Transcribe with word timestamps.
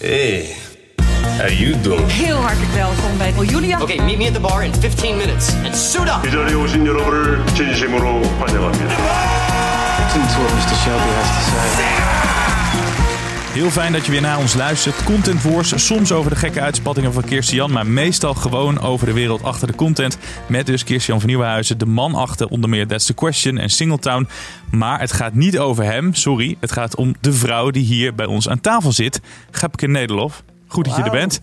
Hey, 0.00 0.54
how 1.38 1.48
you 1.48 1.80
doing? 1.80 2.06
Heel 2.10 2.36
hartelijk 2.36 2.72
welkom 2.72 3.18
bij 3.18 3.32
Oh, 3.38 3.44
Julia. 3.44 3.80
Okay, 3.80 3.98
meet 3.98 4.18
me 4.18 4.26
at 4.26 4.34
the 4.34 4.40
bar 4.40 4.64
in 4.64 4.72
15 4.74 5.16
minutes 5.16 5.54
and 5.64 5.74
suit 5.76 6.08
up. 6.08 6.26
이 6.26 6.30
자리에 6.30 6.54
오신 6.54 6.86
여러분을 6.86 7.46
진심으로 7.54 8.22
환영합니다. 8.38 8.94
Heel 13.49 13.69
fijn 13.69 13.91
dat 13.91 14.05
je 14.05 14.11
weer 14.11 14.21
naar 14.21 14.37
ons 14.37 14.53
luistert. 14.53 15.03
Content 15.03 15.43
Wars, 15.43 15.85
soms 15.85 16.11
over 16.11 16.31
de 16.31 16.37
gekke 16.37 16.61
uitspattingen 16.61 17.13
van 17.13 17.23
Kirstian, 17.23 17.71
maar 17.71 17.87
meestal 17.87 18.33
gewoon 18.33 18.79
over 18.79 19.05
de 19.05 19.13
wereld 19.13 19.43
achter 19.43 19.67
de 19.67 19.75
content. 19.75 20.17
Met 20.47 20.65
dus 20.65 20.83
Kirstian 20.83 21.19
van 21.19 21.29
Nieuwenhuizen, 21.29 21.77
de 21.77 21.85
man 21.85 22.15
achter 22.15 22.47
onder 22.47 22.69
meer 22.69 22.87
That's 22.87 23.05
the 23.05 23.13
Question 23.13 23.57
en 23.57 23.69
Singletown. 23.69 24.27
Maar 24.71 24.99
het 24.99 25.11
gaat 25.11 25.33
niet 25.33 25.59
over 25.59 25.83
hem, 25.83 26.13
sorry. 26.13 26.57
Het 26.59 26.71
gaat 26.71 26.95
om 26.95 27.15
de 27.21 27.33
vrouw 27.33 27.69
die 27.69 27.83
hier 27.83 28.15
bij 28.15 28.25
ons 28.25 28.49
aan 28.49 28.61
tafel 28.61 28.91
zit, 28.91 29.21
Gepke 29.51 29.87
Nederlof. 29.87 30.43
Goed 30.67 30.85
dat 30.85 30.95
je 30.95 31.03
er 31.03 31.11
bent. 31.11 31.39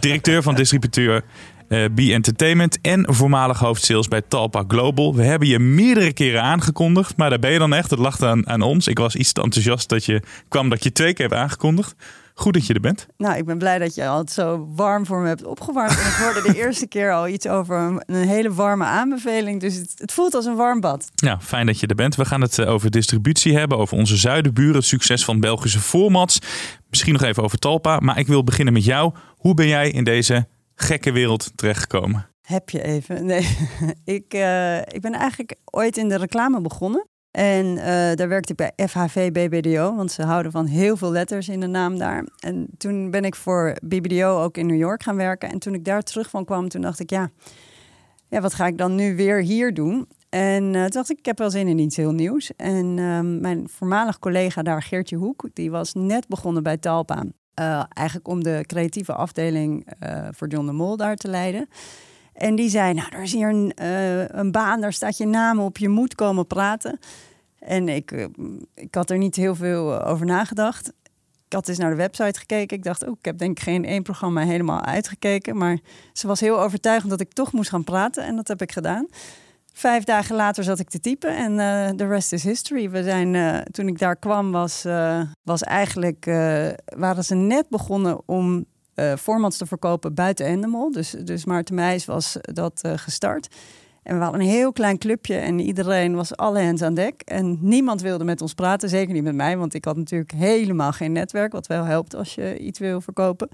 Directeur 0.00 0.42
van 0.42 0.54
distributeur 0.54 1.22
eh 1.68 1.84
B 1.94 1.98
Entertainment 1.98 2.80
en 2.80 3.14
voormalig 3.14 3.58
hoofdsales 3.58 4.08
bij 4.08 4.22
Talpa 4.28 4.64
Global. 4.68 5.14
We 5.14 5.22
hebben 5.22 5.48
je 5.48 5.58
meerdere 5.58 6.12
keren 6.12 6.42
aangekondigd, 6.42 7.16
maar 7.16 7.30
daar 7.30 7.38
ben 7.38 7.52
je 7.52 7.58
dan 7.58 7.74
echt. 7.74 7.90
Het 7.90 7.98
lag 7.98 8.22
aan, 8.22 8.48
aan 8.48 8.62
ons. 8.62 8.86
Ik 8.86 8.98
was 8.98 9.16
iets 9.16 9.32
te 9.32 9.42
enthousiast 9.42 9.88
dat 9.88 10.04
je 10.04 10.22
kwam 10.48 10.68
dat 10.68 10.84
je 10.84 10.92
twee 10.92 11.12
keer 11.12 11.28
hebt 11.28 11.40
aangekondigd. 11.40 11.94
Goed 12.38 12.54
dat 12.54 12.66
je 12.66 12.74
er 12.74 12.80
bent. 12.80 13.06
Nou, 13.16 13.36
ik 13.36 13.44
ben 13.44 13.58
blij 13.58 13.78
dat 13.78 13.94
je 13.94 14.06
altijd 14.06 14.30
zo 14.30 14.68
warm 14.74 15.06
voor 15.06 15.20
me 15.20 15.28
hebt 15.28 15.44
opgewarmd. 15.44 15.90
En 15.90 16.06
ik 16.06 16.12
hoorde 16.12 16.52
de 16.52 16.58
eerste 16.58 16.86
keer 16.86 17.12
al 17.12 17.28
iets 17.28 17.46
over 17.46 17.78
een, 17.78 18.02
een 18.06 18.28
hele 18.28 18.52
warme 18.52 18.84
aanbeveling. 18.84 19.60
Dus 19.60 19.74
het, 19.74 19.92
het 19.96 20.12
voelt 20.12 20.34
als 20.34 20.44
een 20.44 20.56
warm 20.56 20.80
bad. 20.80 21.10
Ja, 21.14 21.40
fijn 21.40 21.66
dat 21.66 21.80
je 21.80 21.86
er 21.86 21.94
bent. 21.94 22.14
We 22.14 22.24
gaan 22.24 22.40
het 22.40 22.58
eh, 22.58 22.70
over 22.70 22.90
distributie 22.90 23.56
hebben, 23.58 23.78
over 23.78 23.96
onze 23.96 24.16
zuidenburen, 24.16 24.74
het 24.74 24.84
succes 24.84 25.24
van 25.24 25.40
Belgische 25.40 25.80
formats. 25.80 26.38
Misschien 26.90 27.12
nog 27.12 27.22
even 27.22 27.42
over 27.42 27.58
Talpa, 27.58 27.98
maar 27.98 28.18
ik 28.18 28.26
wil 28.26 28.44
beginnen 28.44 28.74
met 28.74 28.84
jou. 28.84 29.14
Hoe 29.36 29.54
ben 29.54 29.68
jij 29.68 29.90
in 29.90 30.04
deze 30.04 30.46
gekke 30.76 31.12
wereld 31.12 31.52
terechtgekomen? 31.54 32.26
Heb 32.42 32.70
je 32.70 32.82
even? 32.82 33.26
Nee, 33.26 33.56
ik, 34.18 34.34
eh, 34.34 34.78
ik 34.78 35.00
ben 35.00 35.12
eigenlijk 35.12 35.54
ooit 35.64 35.96
in 35.96 36.08
de 36.08 36.16
reclame 36.16 36.60
begonnen. 36.60 37.06
En 37.30 37.78
eh, 37.78 38.14
daar 38.14 38.28
werkte 38.28 38.52
ik 38.52 38.56
bij 38.56 38.88
FHV 38.88 39.30
BBDO, 39.32 39.94
want 39.94 40.12
ze 40.12 40.22
houden 40.22 40.52
van 40.52 40.66
heel 40.66 40.96
veel 40.96 41.10
letters 41.10 41.48
in 41.48 41.60
de 41.60 41.66
naam 41.66 41.98
daar. 41.98 42.26
En 42.40 42.66
toen 42.78 43.10
ben 43.10 43.24
ik 43.24 43.34
voor 43.34 43.76
BBDO 43.82 44.42
ook 44.42 44.56
in 44.56 44.66
New 44.66 44.78
York 44.78 45.02
gaan 45.02 45.16
werken. 45.16 45.50
En 45.50 45.58
toen 45.58 45.74
ik 45.74 45.84
daar 45.84 46.02
terug 46.02 46.30
van 46.30 46.44
kwam, 46.44 46.68
toen 46.68 46.80
dacht 46.80 47.00
ik, 47.00 47.10
ja, 47.10 47.30
ja 48.28 48.40
wat 48.40 48.54
ga 48.54 48.66
ik 48.66 48.78
dan 48.78 48.94
nu 48.94 49.16
weer 49.16 49.40
hier 49.42 49.74
doen? 49.74 50.08
En 50.28 50.74
eh, 50.74 50.80
toen 50.80 50.90
dacht 50.90 51.10
ik, 51.10 51.18
ik 51.18 51.26
heb 51.26 51.38
wel 51.38 51.50
zin 51.50 51.68
in 51.68 51.78
iets 51.78 51.96
heel 51.96 52.12
nieuws. 52.12 52.52
En 52.56 52.98
ehm, 52.98 53.40
mijn 53.40 53.68
voormalig 53.68 54.18
collega 54.18 54.62
daar, 54.62 54.82
Geertje 54.82 55.16
Hoek, 55.16 55.48
die 55.52 55.70
was 55.70 55.92
net 55.94 56.28
begonnen 56.28 56.62
bij 56.62 56.76
Talpa. 56.76 57.24
Eh, 57.56 57.82
eigenlijk 57.92 58.28
om 58.28 58.42
de 58.42 58.64
creatieve 58.66 59.12
afdeling 59.12 59.86
eh, 59.98 60.28
voor 60.30 60.48
John 60.48 60.66
de 60.66 60.72
Mol 60.72 60.96
daar 60.96 61.16
te 61.16 61.28
leiden. 61.28 61.68
En 62.32 62.54
die 62.54 62.68
zei, 62.68 62.94
nou, 62.94 63.08
er 63.12 63.22
is 63.22 63.32
hier 63.32 63.48
een, 63.48 63.72
eh, 63.74 64.28
een 64.28 64.52
baan, 64.52 64.80
daar 64.80 64.92
staat 64.92 65.16
je 65.16 65.26
naam 65.26 65.58
op, 65.60 65.78
je 65.78 65.88
moet 65.88 66.14
komen 66.14 66.46
praten. 66.46 66.98
En 67.58 67.88
ik, 67.88 68.28
ik 68.74 68.94
had 68.94 69.10
er 69.10 69.18
niet 69.18 69.36
heel 69.36 69.54
veel 69.54 70.04
over 70.04 70.26
nagedacht. 70.26 70.88
Ik 71.46 71.52
had 71.52 71.68
eens 71.68 71.78
naar 71.78 71.90
de 71.90 71.96
website 71.96 72.38
gekeken. 72.38 72.76
Ik 72.76 72.82
dacht, 72.82 73.06
oh, 73.06 73.16
ik 73.18 73.24
heb 73.24 73.38
denk 73.38 73.58
ik 73.58 73.64
geen 73.64 73.84
één 73.84 74.02
programma 74.02 74.44
helemaal 74.44 74.80
uitgekeken. 74.80 75.56
Maar 75.56 75.78
ze 76.12 76.26
was 76.26 76.40
heel 76.40 76.60
overtuigend 76.60 77.10
dat 77.10 77.20
ik 77.20 77.32
toch 77.32 77.52
moest 77.52 77.70
gaan 77.70 77.84
praten. 77.84 78.24
En 78.24 78.36
dat 78.36 78.48
heb 78.48 78.62
ik 78.62 78.72
gedaan. 78.72 79.06
Vijf 79.76 80.04
dagen 80.04 80.36
later 80.36 80.64
zat 80.64 80.78
ik 80.78 80.88
te 80.88 81.00
typen 81.00 81.36
en 81.36 81.50
eh, 81.60 81.96
de 81.96 82.06
rest 82.06 82.32
is 82.32 82.42
history. 82.42 82.90
We 82.90 83.02
zijn, 83.02 83.34
eh, 83.34 83.58
toen 83.58 83.88
ik 83.88 83.98
daar 83.98 84.16
kwam, 84.16 84.52
was, 84.52 84.84
eh, 84.84 85.20
was 85.42 85.62
eigenlijk, 85.62 86.26
eh, 86.26 86.68
waren 86.84 87.24
ze 87.24 87.34
net 87.34 87.68
begonnen 87.68 88.20
om 88.26 88.64
eh, 88.94 89.16
formats 89.16 89.56
te 89.56 89.66
verkopen 89.66 90.14
buiten 90.14 90.46
Endemol. 90.46 90.90
Dus, 90.90 91.10
dus 91.10 91.44
Maarten 91.44 91.74
Meijs 91.74 92.04
was 92.04 92.36
dat 92.40 92.80
eh, 92.82 92.92
gestart. 92.96 93.48
En 94.06 94.16
we 94.16 94.22
hadden 94.22 94.40
een 94.40 94.46
heel 94.46 94.72
klein 94.72 94.98
clubje 94.98 95.34
en 95.34 95.60
iedereen 95.60 96.14
was 96.14 96.36
alle 96.36 96.62
hands 96.62 96.82
aan 96.82 96.94
dek. 96.94 97.22
En 97.24 97.58
niemand 97.60 98.00
wilde 98.00 98.24
met 98.24 98.40
ons 98.40 98.54
praten, 98.54 98.88
zeker 98.88 99.14
niet 99.14 99.22
met 99.22 99.34
mij, 99.34 99.56
want 99.56 99.74
ik 99.74 99.84
had 99.84 99.96
natuurlijk 99.96 100.32
helemaal 100.32 100.92
geen 100.92 101.12
netwerk, 101.12 101.52
wat 101.52 101.66
wel 101.66 101.84
helpt 101.84 102.14
als 102.14 102.34
je 102.34 102.58
iets 102.58 102.78
wil 102.78 103.00
verkopen. 103.00 103.48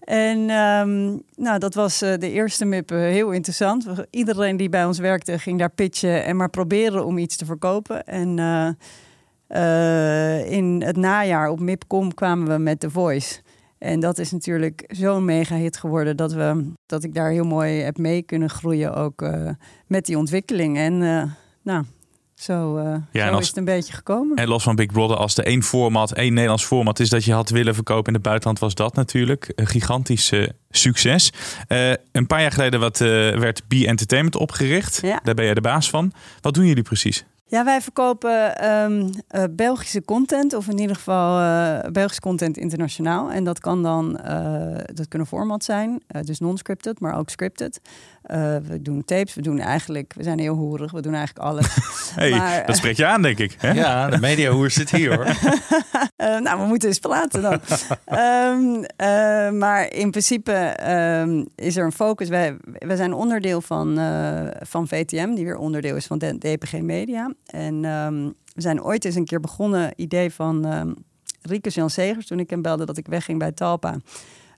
En 0.00 0.50
ehm, 0.50 1.16
nou, 1.36 1.58
dat 1.58 1.74
was 1.74 2.02
eh, 2.02 2.18
de 2.18 2.30
eerste 2.30 2.64
MIP 2.64 2.90
eh, 2.90 2.98
heel 2.98 3.30
interessant. 3.30 3.86
Iedereen 4.10 4.56
die 4.56 4.68
bij 4.68 4.84
ons 4.84 4.98
werkte 4.98 5.38
ging 5.38 5.58
daar 5.58 5.70
pitchen 5.70 6.24
en 6.24 6.36
maar 6.36 6.50
proberen 6.50 7.04
om 7.04 7.18
iets 7.18 7.36
te 7.36 7.44
verkopen. 7.44 8.04
En 8.04 8.38
eh, 9.46 10.52
in 10.52 10.82
het 10.84 10.96
najaar 10.96 11.48
op 11.48 11.60
MIPCom 11.60 12.14
kwamen 12.14 12.48
we 12.48 12.58
met 12.58 12.80
The 12.80 12.90
Voice. 12.90 13.40
En 13.80 14.00
dat 14.00 14.18
is 14.18 14.30
natuurlijk 14.32 14.84
zo'n 14.88 15.24
mega 15.24 15.56
hit 15.56 15.76
geworden 15.76 16.16
dat, 16.16 16.32
we, 16.32 16.72
dat 16.86 17.04
ik 17.04 17.14
daar 17.14 17.30
heel 17.30 17.44
mooi 17.44 17.80
heb 17.80 17.96
mee 17.98 18.22
kunnen 18.22 18.50
groeien 18.50 18.94
ook 18.94 19.22
eh, 19.22 19.48
met 19.86 20.06
die 20.06 20.18
ontwikkeling. 20.18 20.76
En 20.78 21.02
eh, 21.02 21.22
nou, 21.62 21.84
zo, 22.34 22.76
eh, 22.76 22.94
Ja, 23.12 23.26
zo 23.26 23.32
als- 23.32 23.40
is 23.40 23.48
het 23.48 23.56
een 23.56 23.64
beetje 23.64 23.92
gekomen. 23.92 24.36
En 24.36 24.48
los 24.48 24.62
van 24.62 24.76
Big 24.76 24.86
Brother, 24.86 25.16
als 25.16 25.36
er 25.36 25.44
één 25.44 25.62
format, 25.62 26.12
één 26.12 26.32
Nederlands 26.32 26.64
format 26.64 27.00
is 27.00 27.08
dat 27.08 27.24
je 27.24 27.32
had 27.32 27.50
willen 27.50 27.74
verkopen 27.74 28.06
in 28.06 28.14
het 28.14 28.22
buitenland, 28.22 28.58
was 28.58 28.74
dat 28.74 28.94
natuurlijk 28.94 29.52
een 29.54 29.66
gigantisch 29.66 30.32
succes. 30.70 31.32
Een 32.12 32.26
paar 32.26 32.40
jaar 32.40 32.52
geleden 32.52 32.80
wat, 32.80 32.98
werd 32.98 33.62
B 33.68 33.72
Entertainment 33.72 34.36
opgericht. 34.36 34.98
Ja. 35.02 35.20
Daar 35.22 35.34
ben 35.34 35.44
jij 35.44 35.54
de 35.54 35.60
baas 35.60 35.90
van. 35.90 36.12
Wat 36.40 36.54
doen 36.54 36.66
jullie 36.66 36.82
precies? 36.82 37.24
Ja, 37.50 37.64
wij 37.64 37.80
verkopen 37.80 38.58
ehm, 38.58 39.08
eh, 39.28 39.44
Belgische 39.50 40.04
content, 40.04 40.54
of 40.54 40.68
in 40.68 40.78
ieder 40.78 40.96
geval 40.96 41.40
eh 41.40 41.90
Belgische 41.90 42.20
content 42.20 42.56
internationaal. 42.56 43.30
En 43.30 43.44
dat 43.44 43.60
kan 43.60 43.82
dan, 43.82 44.18
eh, 44.18 44.78
dat 44.94 45.08
kunnen 45.08 45.28
formats 45.28 45.66
zijn, 45.66 46.02
dus 46.22 46.38
non-scripted, 46.38 47.00
maar 47.00 47.18
ook 47.18 47.30
scripted. 47.30 47.80
Eh, 48.22 48.56
we 48.56 48.82
doen 48.82 49.04
tapes, 49.04 49.34
we 49.34 49.42
doen 49.42 49.58
eigenlijk, 49.58 50.14
we 50.16 50.22
zijn 50.22 50.38
heel 50.38 50.54
hoerig, 50.54 50.92
we 50.92 51.00
doen 51.00 51.14
eigenlijk 51.14 51.46
alles. 51.46 51.66
Hey, 52.14 52.30
Maar, 52.30 52.66
dat 52.66 52.76
spreekt 52.76 52.96
je 52.96 53.06
aan, 53.06 53.22
denk 53.22 53.38
ik. 53.38 53.56
Hè? 53.58 53.70
Ja, 53.70 54.08
de 54.08 54.18
mediahoer 54.18 54.70
zit 54.70 54.90
hier 54.90 55.14
hoor. 55.14 55.26
Eh, 56.16 56.38
nou, 56.38 56.60
we 56.60 56.66
moeten 56.66 56.88
eens 56.88 56.98
praten 56.98 57.42
dan. 57.42 57.60
Ehm, 58.04 58.84
eh, 58.96 59.50
maar 59.50 59.92
in 59.92 60.10
principe 60.10 60.52
ehm, 60.52 61.44
is 61.54 61.76
er 61.76 61.84
een 61.84 61.92
focus. 61.92 62.28
Wij, 62.28 62.56
wij 62.78 62.96
zijn 62.96 63.12
onderdeel 63.12 63.60
van, 63.60 63.98
eh, 63.98 64.46
van 64.60 64.88
VTM, 64.88 65.34
die 65.34 65.44
weer 65.44 65.56
onderdeel 65.56 65.96
is 65.96 66.06
van 66.06 66.18
de 66.18 66.38
DPG 66.38 66.72
Media. 66.72 67.34
En 67.46 67.84
ehm, 67.84 68.24
we 68.54 68.60
zijn 68.60 68.82
ooit 68.82 69.04
eens 69.04 69.14
een 69.14 69.24
keer 69.24 69.40
begonnen, 69.40 69.92
idee 69.96 70.30
van 70.32 70.66
ehm 70.66 70.90
Rieke 71.42 71.68
Jan 71.68 71.90
Segers, 71.90 72.26
toen 72.26 72.40
ik 72.40 72.50
hem 72.50 72.62
belde 72.62 72.84
dat 72.84 72.96
ik 72.96 73.06
wegging 73.06 73.38
bij 73.38 73.52
Talpa. 73.52 73.96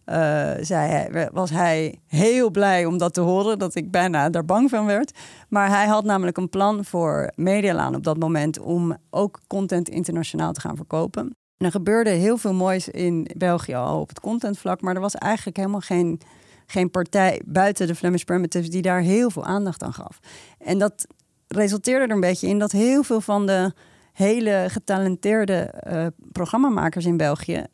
Eh, 0.05 0.51
zei 0.61 0.91
hij, 0.91 1.29
was 1.33 1.51
hij 1.51 1.99
heel 2.07 2.51
blij 2.51 2.85
om 2.85 2.99
dat 2.99 3.15
te 3.15 3.21
horen, 3.21 3.59
dat 3.59 3.75
ik 3.75 3.91
bijna 3.91 4.31
daar 4.31 4.45
bang 4.45 4.71
van 4.71 4.87
werd. 4.87 5.19
Maar 5.49 5.69
hij 5.69 5.87
had 5.87 6.05
namelijk 6.05 6.37
een 6.37 6.49
plan 6.49 6.85
voor 6.85 7.33
Medialaan 7.35 7.95
op 7.95 8.05
dat 8.05 8.19
moment 8.19 8.59
om 8.59 8.97
ook 9.11 9.41
content 9.47 9.89
internationaal 9.89 10.53
te 10.53 10.61
gaan 10.61 10.77
verkopen. 10.77 11.23
En 11.57 11.67
er 11.67 11.71
gebeurde 11.71 12.11
heel 12.11 12.37
veel 12.37 12.55
moois 12.55 12.89
in 12.89 13.31
België 13.37 13.75
al 13.75 14.01
op 14.01 14.09
het 14.09 14.21
contentvlak, 14.21 14.81
maar 14.81 14.95
er 14.95 15.01
was 15.01 15.15
eigenlijk 15.15 15.57
helemaal 15.57 15.81
geen, 15.81 16.21
geen 16.66 16.91
partij 16.91 17.43
buiten 17.45 17.87
de 17.87 17.95
Flemish 17.95 18.22
Primitives 18.22 18.71
die 18.71 18.83
daar 18.83 19.01
heel 19.01 19.31
veel 19.31 19.45
aandacht 19.45 19.83
aan 19.83 19.93
gaf. 19.93 20.19
En 20.59 20.78
dat 20.78 21.07
resulteerde 21.48 22.05
er 22.05 22.10
een 22.10 22.21
beetje 22.21 22.48
in 22.48 22.59
dat 22.59 22.72
heel 22.72 23.03
veel 23.03 23.21
van 23.21 23.47
de 23.47 23.72
hele 24.13 24.66
getalenteerde 24.69 25.55
eh, 25.55 26.07
programmamakers 26.33 27.05
in 27.05 27.16
België 27.16 27.66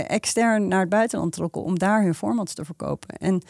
extern 0.00 0.68
naar 0.68 0.80
het 0.80 0.88
buitenland 0.88 1.32
trokken 1.32 1.62
om 1.62 1.78
daar 1.78 2.02
hun 2.02 2.14
formats 2.14 2.54
te 2.54 2.64
verkopen. 2.64 3.16
En 3.16 3.42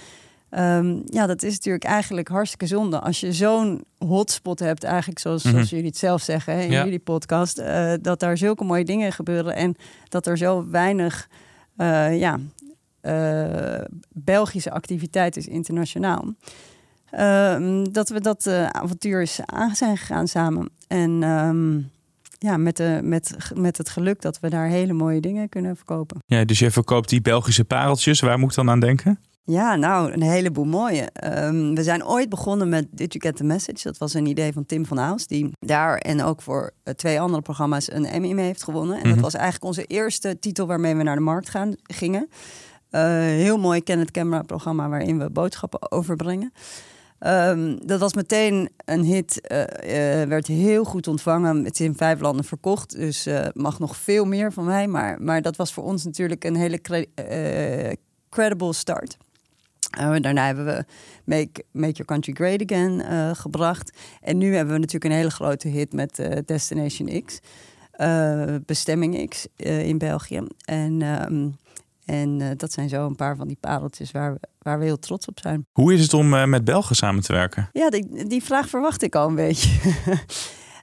ehm, 0.50 1.00
ja, 1.06 1.26
dat 1.26 1.42
is 1.42 1.52
natuurlijk 1.52 1.84
eigenlijk 1.84 2.28
hartstikke 2.28 2.66
zonde 2.66 3.00
als 3.00 3.20
je 3.20 3.32
zo'n 3.32 3.84
hotspot 3.98 4.58
hebt, 4.58 4.84
eigenlijk 4.84 5.18
zoals, 5.18 5.42
zoals 5.42 5.70
jullie 5.70 5.86
het 5.86 5.96
zelf 5.96 6.22
zeggen 6.22 6.54
hè, 6.54 6.60
in 6.62 6.70
Ja. 6.70 6.84
jullie 6.84 6.98
podcast, 6.98 7.58
eh, 7.58 7.92
dat 8.00 8.20
daar 8.20 8.36
zulke 8.36 8.64
mooie 8.64 8.84
dingen 8.84 9.12
gebeuren 9.12 9.54
en 9.54 9.74
dat 10.08 10.26
er 10.26 10.36
zo 10.36 10.66
weinig 10.70 11.28
eh, 11.76 12.18
ja, 12.18 12.38
eh, 13.00 13.84
Belgische 14.08 14.70
activiteit 14.70 15.36
is 15.36 15.46
internationaal. 15.46 16.24
Ehm, 17.10 17.84
dat 17.92 18.08
we 18.08 18.20
dat 18.20 18.46
eh, 18.46 18.66
avontuur 18.66 19.22
is 19.22 19.40
aan 19.44 19.74
zijn 19.76 19.96
gegaan 19.96 20.28
samen. 20.28 20.70
En 20.88 21.22
ehm, 21.22 21.80
ja, 22.42 22.56
met, 22.56 22.76
de, 22.76 23.00
met, 23.02 23.36
met 23.54 23.78
het 23.78 23.88
geluk 23.88 24.20
dat 24.20 24.40
we 24.40 24.48
daar 24.50 24.66
hele 24.66 24.92
mooie 24.92 25.20
dingen 25.20 25.48
kunnen 25.48 25.76
verkopen. 25.76 26.16
Ja, 26.26 26.44
dus 26.44 26.58
je 26.58 26.70
verkoopt 26.70 27.08
die 27.08 27.20
Belgische 27.22 27.64
pareltjes. 27.64 28.20
Waar 28.20 28.38
moet 28.38 28.50
ik 28.50 28.56
dan 28.56 28.70
aan 28.70 28.80
denken? 28.80 29.18
Ja, 29.44 29.74
nou, 29.76 30.12
een 30.12 30.22
heleboel 30.22 30.64
mooie. 30.64 31.02
Ehm, 31.12 31.74
we 31.74 31.82
zijn 31.82 32.04
ooit 32.06 32.28
begonnen 32.28 32.68
met 32.68 32.86
Did 32.90 33.12
You 33.12 33.24
Get 33.26 33.36
The 33.36 33.44
Message? 33.44 33.82
Dat 33.82 33.98
was 33.98 34.14
een 34.14 34.26
idee 34.26 34.52
van 34.52 34.66
Tim 34.66 34.86
van 34.86 35.00
Aals, 35.00 35.26
die 35.26 35.50
daar 35.58 35.96
en 35.98 36.22
ook 36.22 36.42
voor 36.42 36.70
eh, 36.82 36.94
twee 36.94 37.20
andere 37.20 37.42
programma's 37.42 37.92
een 37.92 38.04
Emmy 38.06 38.32
mee 38.32 38.44
heeft 38.44 38.62
gewonnen. 38.64 38.96
En 38.96 39.02
dat 39.02 39.12
Mhm. 39.12 39.20
was 39.20 39.34
eigenlijk 39.34 39.64
onze 39.64 39.84
eerste 39.84 40.38
titel 40.38 40.66
waarmee 40.66 40.94
we 40.94 41.02
naar 41.02 41.16
de 41.16 41.22
markt 41.22 41.48
gaan, 41.50 41.74
gingen. 41.82 42.28
Eh, 42.90 43.02
heel 43.18 43.58
mooi 43.58 43.82
Ken 43.82 43.98
het 43.98 44.10
Camera 44.10 44.42
programma 44.42 44.88
waarin 44.88 45.18
we 45.18 45.30
boodschappen 45.30 45.92
overbrengen. 45.92 46.52
Ehm, 47.22 47.76
dat 47.84 48.00
was 48.00 48.14
meteen 48.14 48.68
een 48.84 49.02
hit, 49.02 49.40
eh, 49.40 50.22
eh, 50.22 50.28
werd 50.28 50.46
heel 50.46 50.84
goed 50.84 51.08
ontvangen. 51.08 51.64
Het 51.64 51.80
is 51.80 51.86
in 51.86 51.96
vijf 51.96 52.20
landen 52.20 52.44
verkocht, 52.44 52.96
dus 52.96 53.26
eh, 53.26 53.46
mag 53.52 53.78
nog 53.78 53.96
veel 53.96 54.24
meer 54.24 54.52
van 54.52 54.64
mij. 54.64 54.86
Maar, 54.86 55.22
maar 55.22 55.42
dat 55.42 55.56
was 55.56 55.72
voor 55.72 55.84
ons 55.84 56.04
natuurlijk 56.04 56.44
een 56.44 56.56
hele 56.56 56.80
cre- 56.80 57.96
credible 58.28 58.72
start. 58.72 59.16
Daarna 60.20 60.46
hebben 60.46 60.64
we 60.64 60.84
Make, 61.24 61.64
Make 61.70 61.92
Your 61.92 62.04
Country 62.04 62.32
Great 62.32 62.62
Again 62.62 63.02
gebracht. 63.36 63.98
En 64.20 64.38
nu 64.38 64.54
hebben 64.54 64.74
we 64.74 64.80
natuurlijk 64.80 65.12
een 65.12 65.18
hele 65.18 65.30
grote 65.30 65.68
hit 65.68 65.92
met 65.92 66.28
Destination 66.44 67.22
X. 67.24 67.40
Bestemming 68.66 69.28
X 69.28 69.46
in 69.56 69.98
België. 69.98 70.42
En, 70.64 71.02
ehm, 71.02 71.48
en 72.04 72.40
eh, 72.40 72.48
dat 72.56 72.72
zijn 72.72 72.88
zo 72.88 73.06
een 73.06 73.16
paar 73.16 73.36
van 73.36 73.48
die 73.48 73.56
pareltjes 73.60 74.10
waar 74.10 74.32
we, 74.32 74.40
waar 74.58 74.78
we 74.78 74.84
heel 74.84 74.98
trots 74.98 75.26
op 75.26 75.38
zijn. 75.42 75.66
Hoe 75.72 75.94
is 75.94 76.02
het 76.02 76.14
om 76.14 76.34
eh, 76.34 76.44
met 76.44 76.64
Belgen 76.64 76.96
samen 76.96 77.22
te 77.22 77.32
werken? 77.32 77.68
Ja, 77.72 77.90
die, 77.90 78.26
die 78.28 78.42
vraag 78.42 78.68
verwacht 78.68 79.02
ik 79.02 79.14
al 79.14 79.28
een 79.28 79.34
beetje. 79.34 79.70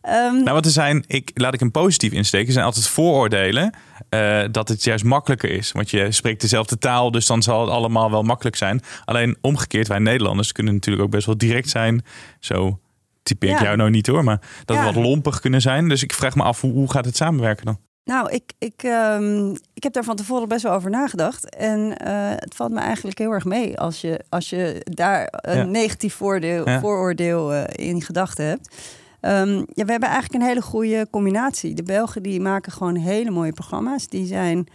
Ehm, 0.02 0.34
Nou, 0.34 0.52
wat 0.52 0.66
er 0.66 0.72
zijn, 0.72 1.04
ik, 1.08 1.32
laat 1.34 1.54
ik 1.54 1.60
hem 1.60 1.72
positief 1.72 2.12
insteken, 2.12 2.48
er 2.48 2.54
zijn 2.54 2.66
altijd 2.66 2.88
vooroordelen 2.88 3.74
eh, 4.10 4.44
dat 4.52 4.68
het 4.70 4.84
juist 4.84 5.04
makkelijker 5.04 5.50
is. 5.52 5.72
Want 5.72 5.90
je 5.90 6.12
spreekt 6.12 6.42
dezelfde 6.42 6.78
taal, 6.78 7.12
dus 7.12 7.26
dan 7.26 7.42
zal 7.44 7.62
het 7.62 7.70
allemaal 7.70 8.12
wel 8.12 8.24
makkelijk 8.24 8.56
zijn. 8.56 8.82
Alleen 9.06 9.38
omgekeerd, 9.42 9.88
wij 9.88 10.00
Nederlanders 10.00 10.52
kunnen 10.52 10.74
natuurlijk 10.74 11.04
ook 11.06 11.12
best 11.12 11.26
wel 11.26 11.38
direct 11.38 11.70
zijn. 11.70 12.04
Zo 12.40 12.80
typeer 13.24 13.50
ik 13.50 13.58
Ja. 13.58 13.64
jou 13.64 13.78
nou 13.78 13.90
niet 13.90 14.08
hoor, 14.08 14.24
maar 14.24 14.40
dat 14.66 14.78
we 14.78 14.84
Ja. 14.84 14.94
wat 14.94 15.04
lompig 15.04 15.40
kunnen 15.40 15.62
zijn. 15.62 15.90
Dus 15.90 16.04
ik 16.04 16.14
vraag 16.14 16.36
me 16.36 16.44
af, 16.44 16.62
hoe, 16.62 16.72
hoe 16.72 16.92
gaat 16.92 17.06
het 17.06 17.16
samenwerken 17.16 17.66
dan? 17.66 17.80
Nou, 18.10 18.32
ik, 18.32 18.54
ik, 18.58 18.84
ehm, 18.84 19.50
ik 19.74 19.84
heb 19.84 19.94
daar 19.94 20.04
van 20.04 20.16
tevoren 20.16 20.48
best 20.48 20.64
wel 20.64 20.74
over 20.74 20.90
nagedacht. 20.90 21.56
En 21.56 21.98
eh, 21.98 22.30
het 22.36 22.56
valt 22.56 22.72
me 22.72 22.80
eigenlijk 22.80 23.18
heel 23.18 23.32
erg 23.32 23.46
mee 23.46 23.80
als 23.80 24.02
je, 24.02 24.20
als 24.30 24.50
je 24.50 24.82
daar 24.84 25.28
een 25.32 25.58
Ja. 25.58 25.64
negatief 25.64 26.14
voordeel, 26.14 26.70
Ja. 26.70 26.80
vooroordeel 26.80 27.54
eh, 27.54 27.88
in 27.88 28.02
gedachten 28.02 28.46
hebt. 28.46 28.76
Ehm, 29.22 29.56
ja, 29.56 29.86
we 29.86 29.92
hebben 29.92 30.10
eigenlijk 30.10 30.34
een 30.34 30.48
hele 30.50 30.62
goede 30.62 31.08
combinatie. 31.12 31.74
De 31.74 31.84
Belgen 31.84 32.24
die 32.24 32.42
maken 32.42 32.72
gewoon 32.72 32.96
hele 32.96 33.32
mooie 33.32 33.54
programma's. 33.54 34.08
Die 34.08 34.26
zijn 34.26 34.68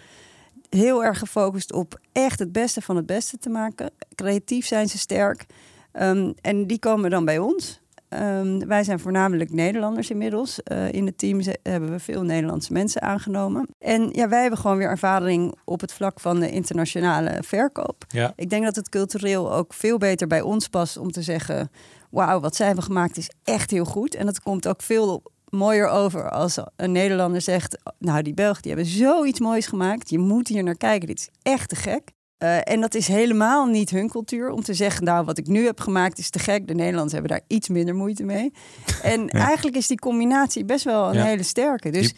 heel 0.70 1.04
erg 1.04 1.18
gefocust 1.18 1.72
op 1.72 1.98
echt 2.12 2.38
het 2.38 2.52
beste 2.52 2.80
van 2.82 2.96
het 2.96 3.06
beste 3.06 3.38
te 3.38 3.48
maken. 3.48 3.90
Creatief 4.14 4.66
zijn 4.66 4.88
ze 4.88 4.98
sterk. 4.98 5.46
Ehm, 5.92 6.32
en 6.40 6.66
die 6.66 6.78
komen 6.78 7.10
dan 7.10 7.24
bij 7.24 7.38
ons. 7.38 7.80
Ehm, 8.14 8.66
wij 8.66 8.84
zijn 8.84 9.00
voornamelijk 9.00 9.52
Nederlanders 9.52 10.10
inmiddels. 10.10 10.62
Eh, 10.62 10.92
in 10.92 11.06
het 11.06 11.18
team 11.18 11.40
hebben 11.62 11.90
we 11.90 11.98
veel 11.98 12.22
Nederlandse 12.22 12.72
mensen 12.72 13.02
aangenomen. 13.02 13.68
En 13.78 14.08
ja, 14.12 14.28
wij 14.28 14.40
hebben 14.40 14.58
gewoon 14.58 14.76
weer 14.76 14.88
ervaring 14.88 15.54
op 15.64 15.80
het 15.80 15.92
vlak 15.92 16.20
van 16.20 16.40
de 16.40 16.50
internationale 16.50 17.42
verkoop. 17.42 18.04
Ja. 18.08 18.32
Ik 18.36 18.50
denk 18.50 18.64
dat 18.64 18.76
het 18.76 18.88
cultureel 18.88 19.52
ook 19.52 19.74
veel 19.74 19.98
beter 19.98 20.26
bij 20.26 20.40
ons 20.40 20.68
past 20.68 20.96
om 20.96 21.10
te 21.10 21.22
zeggen: 21.22 21.70
Wauw, 22.10 22.40
wat 22.40 22.56
zij 22.56 22.66
hebben 22.66 22.84
gemaakt 22.84 23.16
is 23.16 23.30
echt 23.44 23.70
heel 23.70 23.84
goed. 23.84 24.14
En 24.14 24.26
dat 24.26 24.42
komt 24.42 24.68
ook 24.68 24.82
veel 24.82 25.22
mooier 25.50 25.88
over 25.88 26.30
als 26.30 26.58
een 26.76 26.92
Nederlander 26.92 27.40
zegt: 27.40 27.78
Nou, 27.98 28.22
die 28.22 28.34
Belgen 28.34 28.62
die 28.62 28.72
hebben 28.72 28.90
zoiets 28.90 29.40
moois 29.40 29.66
gemaakt. 29.66 30.10
Je 30.10 30.18
moet 30.18 30.48
hier 30.48 30.62
naar 30.62 30.76
kijken. 30.76 31.08
Dit 31.08 31.18
is 31.18 31.28
echt 31.42 31.68
te 31.68 31.76
gek. 31.76 32.10
Eh, 32.38 32.58
en 32.72 32.80
dat 32.80 32.94
is 32.94 33.08
helemaal 33.08 33.66
niet 33.66 33.90
hun 33.90 34.08
cultuur 34.08 34.50
om 34.50 34.62
te 34.62 34.74
zeggen: 34.74 35.04
Nou, 35.04 35.24
wat 35.24 35.38
ik 35.38 35.46
nu 35.46 35.64
heb 35.64 35.80
gemaakt 35.80 36.18
is 36.18 36.30
te 36.30 36.38
gek. 36.38 36.66
De 36.68 36.74
Nederlanders 36.74 37.12
hebben 37.12 37.30
daar 37.30 37.44
iets 37.46 37.68
minder 37.68 37.94
moeite 37.94 38.24
mee. 38.24 38.52
En 39.02 39.28
eigenlijk 39.28 39.76
is 39.76 39.86
die 39.86 39.98
combinatie 39.98 40.64
best 40.64 40.84
wel 40.84 41.08
een 41.08 41.14
Ja. 41.14 41.24
hele 41.24 41.42
sterke. 41.42 41.90
Dus, 41.90 42.12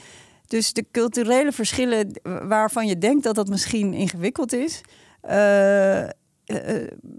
dus 0.47 0.73
de 0.73 0.85
culturele 0.93 1.53
verschillen 1.53 2.21
waarvan 2.49 2.87
je 2.87 2.99
denkt 2.99 3.23
dat 3.25 3.35
dat 3.35 3.49
misschien 3.49 3.95
ingewikkeld 3.95 4.53
is. 4.53 4.81
eh, 5.21 6.03
eh, 6.03 6.11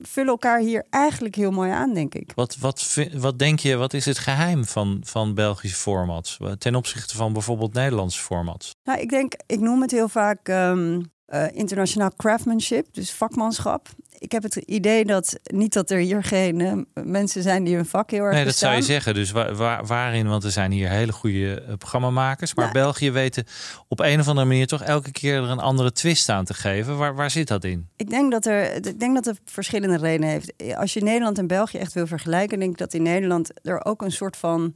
vullen 0.02 0.30
elkaar 0.32 0.60
hier 0.60 0.86
eigenlijk 0.90 1.36
heel 1.36 1.52
mooi 1.52 1.72
aan, 1.72 1.94
denk 1.94 2.16
ik. 2.16 2.32
Wat, 2.36 2.58
wat, 2.60 2.98
wat 3.18 3.40
denk 3.40 3.60
je, 3.60 3.76
wat 3.76 3.94
is 3.94 4.06
het 4.06 4.18
geheim 4.18 4.66
van, 4.66 5.02
van 5.04 5.34
Belgische 5.34 5.76
formats? 5.78 6.38
Ten 6.58 6.76
opzichte 6.76 7.16
van 7.16 7.34
bijvoorbeeld 7.34 7.74
Nederlandse 7.74 8.20
formats? 8.22 8.72
Nou, 8.84 9.00
ik 9.00 9.10
denk, 9.10 9.34
ik 9.46 9.60
noem 9.60 9.82
het 9.82 9.92
heel 9.92 10.10
vaak 10.10 10.48
ehm, 10.48 11.02
eh, 11.28 11.46
internationaal 11.52 12.12
craftsmanship, 12.18 12.88
dus 12.92 13.12
vakmanschap. 13.12 13.88
Ik 14.20 14.32
heb 14.32 14.44
het 14.44 14.56
idee 14.56 15.06
dat 15.06 15.40
niet 15.44 15.74
dat 15.74 15.90
er 15.92 15.98
hier 16.00 16.24
geen 16.24 16.62
eh, 16.62 17.04
mensen 17.04 17.42
zijn 17.42 17.64
die 17.64 17.76
hun 17.76 17.86
vak 17.86 18.12
heel 18.12 18.24
erg 18.24 18.34
Nee, 18.36 18.46
dat 18.46 18.56
zou 18.56 18.76
je 18.76 18.82
zeggen. 18.82 19.14
Dus 19.14 19.32
waar, 19.32 19.56
waar- 19.56 19.86
waarin, 19.86 20.28
want 20.28 20.44
er 20.44 20.52
zijn 20.52 20.72
hier 20.72 20.90
hele 20.90 21.12
goede 21.12 21.62
eh, 21.62 21.74
programmamakers. 21.78 22.54
Maar 22.54 22.66
Ja. 22.66 22.72
België 22.72 23.12
weten 23.12 23.46
op 23.88 24.00
een 24.00 24.20
of 24.20 24.28
andere 24.28 24.48
manier 24.48 24.68
toch 24.68 24.82
elke 24.84 25.12
keer 25.12 25.36
er 25.36 25.50
een 25.50 25.60
andere 25.60 25.92
twist 25.92 26.30
aan 26.30 26.46
te 26.46 26.54
geven. 26.54 26.98
Waar, 26.98 27.16
waar 27.16 27.32
zit 27.32 27.48
dat 27.48 27.64
in? 27.64 27.88
Ik 27.96 28.10
denk 28.10 28.32
dat 28.32 28.46
er, 28.46 28.86
ik 28.88 29.00
denk 29.00 29.16
dat 29.16 29.26
het 29.26 29.40
verschillende 29.46 29.98
redenen 29.98 30.30
heeft. 30.30 30.54
Als 30.76 30.94
je 30.94 31.02
Nederland 31.04 31.38
en 31.38 31.48
België 31.48 31.78
echt 31.78 31.94
wil 31.94 32.08
vergelijken, 32.08 32.60
denk 32.60 32.72
ik 32.72 32.78
dat 32.78 32.94
in 32.94 33.02
Nederland 33.04 33.50
er 33.68 33.86
ook 33.86 34.02
een 34.02 34.12
soort 34.12 34.38
van 34.38 34.74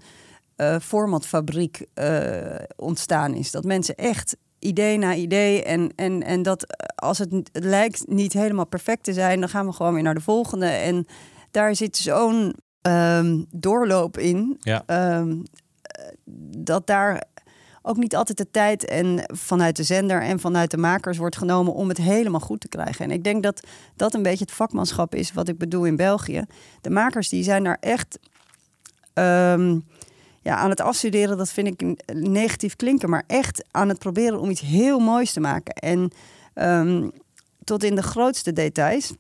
formatfabriek 0.82 1.86
ontstaan 2.76 3.34
is. 3.34 3.52
Dat 3.52 3.64
mensen 3.64 3.96
echt 3.96 4.36
idee 4.62 4.98
na 4.98 5.16
idee 5.16 5.64
en, 5.64 5.94
en, 5.96 6.24
en 6.24 6.44
dat 6.44 6.64
eh, 6.64 6.86
als 6.96 7.18
het, 7.18 7.50
lijkt 7.52 8.08
niet 8.08 8.34
helemaal 8.34 8.66
perfect 8.66 9.04
te 9.04 9.14
zijn, 9.14 9.40
dan 9.40 9.50
gaan 9.50 9.66
we 9.66 9.74
gewoon 9.74 9.94
weer 9.94 10.04
naar 10.04 10.14
de 10.14 10.22
volgende. 10.22 10.66
En 10.66 11.06
daar 11.52 11.76
zit 11.76 11.98
zo'n 11.98 12.56
ehm, 12.82 13.44
doorloop 13.50 14.18
in. 14.18 14.58
Ja. 14.60 14.84
ehm, 14.86 15.32
eh, 15.82 16.06
dat 16.58 16.88
daar 16.88 17.24
ook 17.82 17.98
niet 17.98 18.16
altijd 18.16 18.38
de 18.38 18.52
tijd 18.52 18.86
en 18.86 19.24
vanuit 19.34 19.76
de 19.76 19.84
zender 19.84 20.22
en 20.22 20.40
vanuit 20.40 20.72
de 20.72 20.78
makers 20.78 21.18
wordt 21.18 21.38
genomen 21.38 21.74
om 21.74 21.88
het 21.88 21.98
helemaal 21.98 22.40
goed 22.40 22.60
te 22.60 22.68
krijgen. 22.68 23.06
En 23.06 23.12
ik 23.12 23.24
denk 23.24 23.44
dat 23.44 23.68
dat 23.96 24.14
een 24.14 24.24
beetje 24.24 24.46
het 24.46 24.54
vakmanschap 24.54 25.16
is 25.16 25.34
wat 25.34 25.48
ik 25.48 25.58
bedoel 25.58 25.86
in 25.86 25.96
België. 25.96 26.46
De 26.82 26.90
makers 26.90 27.30
die 27.30 27.44
zijn 27.44 27.64
daar 27.64 27.78
echt 27.80 28.20
ehm, 29.14 29.80
ja, 30.42 30.56
aan 30.56 30.70
het 30.70 30.82
afstuderen. 30.82 31.38
Dat 31.38 31.52
vind 31.52 31.68
ik 31.68 32.04
negatief 32.14 32.76
klinken, 32.76 33.10
maar 33.10 33.24
echt 33.28 33.64
aan 33.72 33.90
het 33.90 34.00
proberen 34.00 34.40
om 34.40 34.50
iets 34.50 34.62
heel 34.62 35.00
moois 35.00 35.34
te 35.34 35.40
maken. 35.40 35.74
En 35.76 36.12
ehm, 36.54 37.10
tot 37.64 37.84
in 37.84 37.96
de 37.96 38.04
grootste 38.04 38.54
details. 38.54 39.14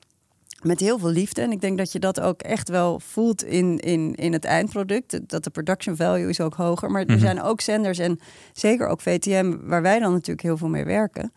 Met 0.61 0.79
heel 0.79 0.99
veel 0.99 1.09
liefde. 1.09 1.41
En 1.41 1.51
ik 1.51 1.61
denk 1.61 1.77
dat 1.77 1.91
je 1.91 1.99
dat 1.99 2.19
ook 2.19 2.41
echt 2.41 2.69
wel 2.69 2.99
voelt 2.99 3.43
in, 3.43 3.77
in, 3.79 4.15
in 4.15 4.33
het 4.33 4.45
eindproduct. 4.45 5.29
Dat 5.29 5.43
de 5.43 5.49
production 5.49 5.95
value 5.95 6.29
is 6.29 6.39
ook 6.39 6.53
hoger. 6.53 6.91
Maar 6.91 7.01
er 7.01 7.11
Mhm. 7.11 7.19
zijn 7.19 7.41
ook 7.41 7.61
zenders 7.61 7.97
en 7.99 8.19
zeker 8.53 8.87
ook 8.87 9.01
VTM, 9.01 9.57
waar 9.61 9.81
wij 9.81 9.99
dan 9.99 10.11
natuurlijk 10.11 10.41
heel 10.41 10.57
veel 10.57 10.67
mee 10.69 10.85
werken. 10.85 11.31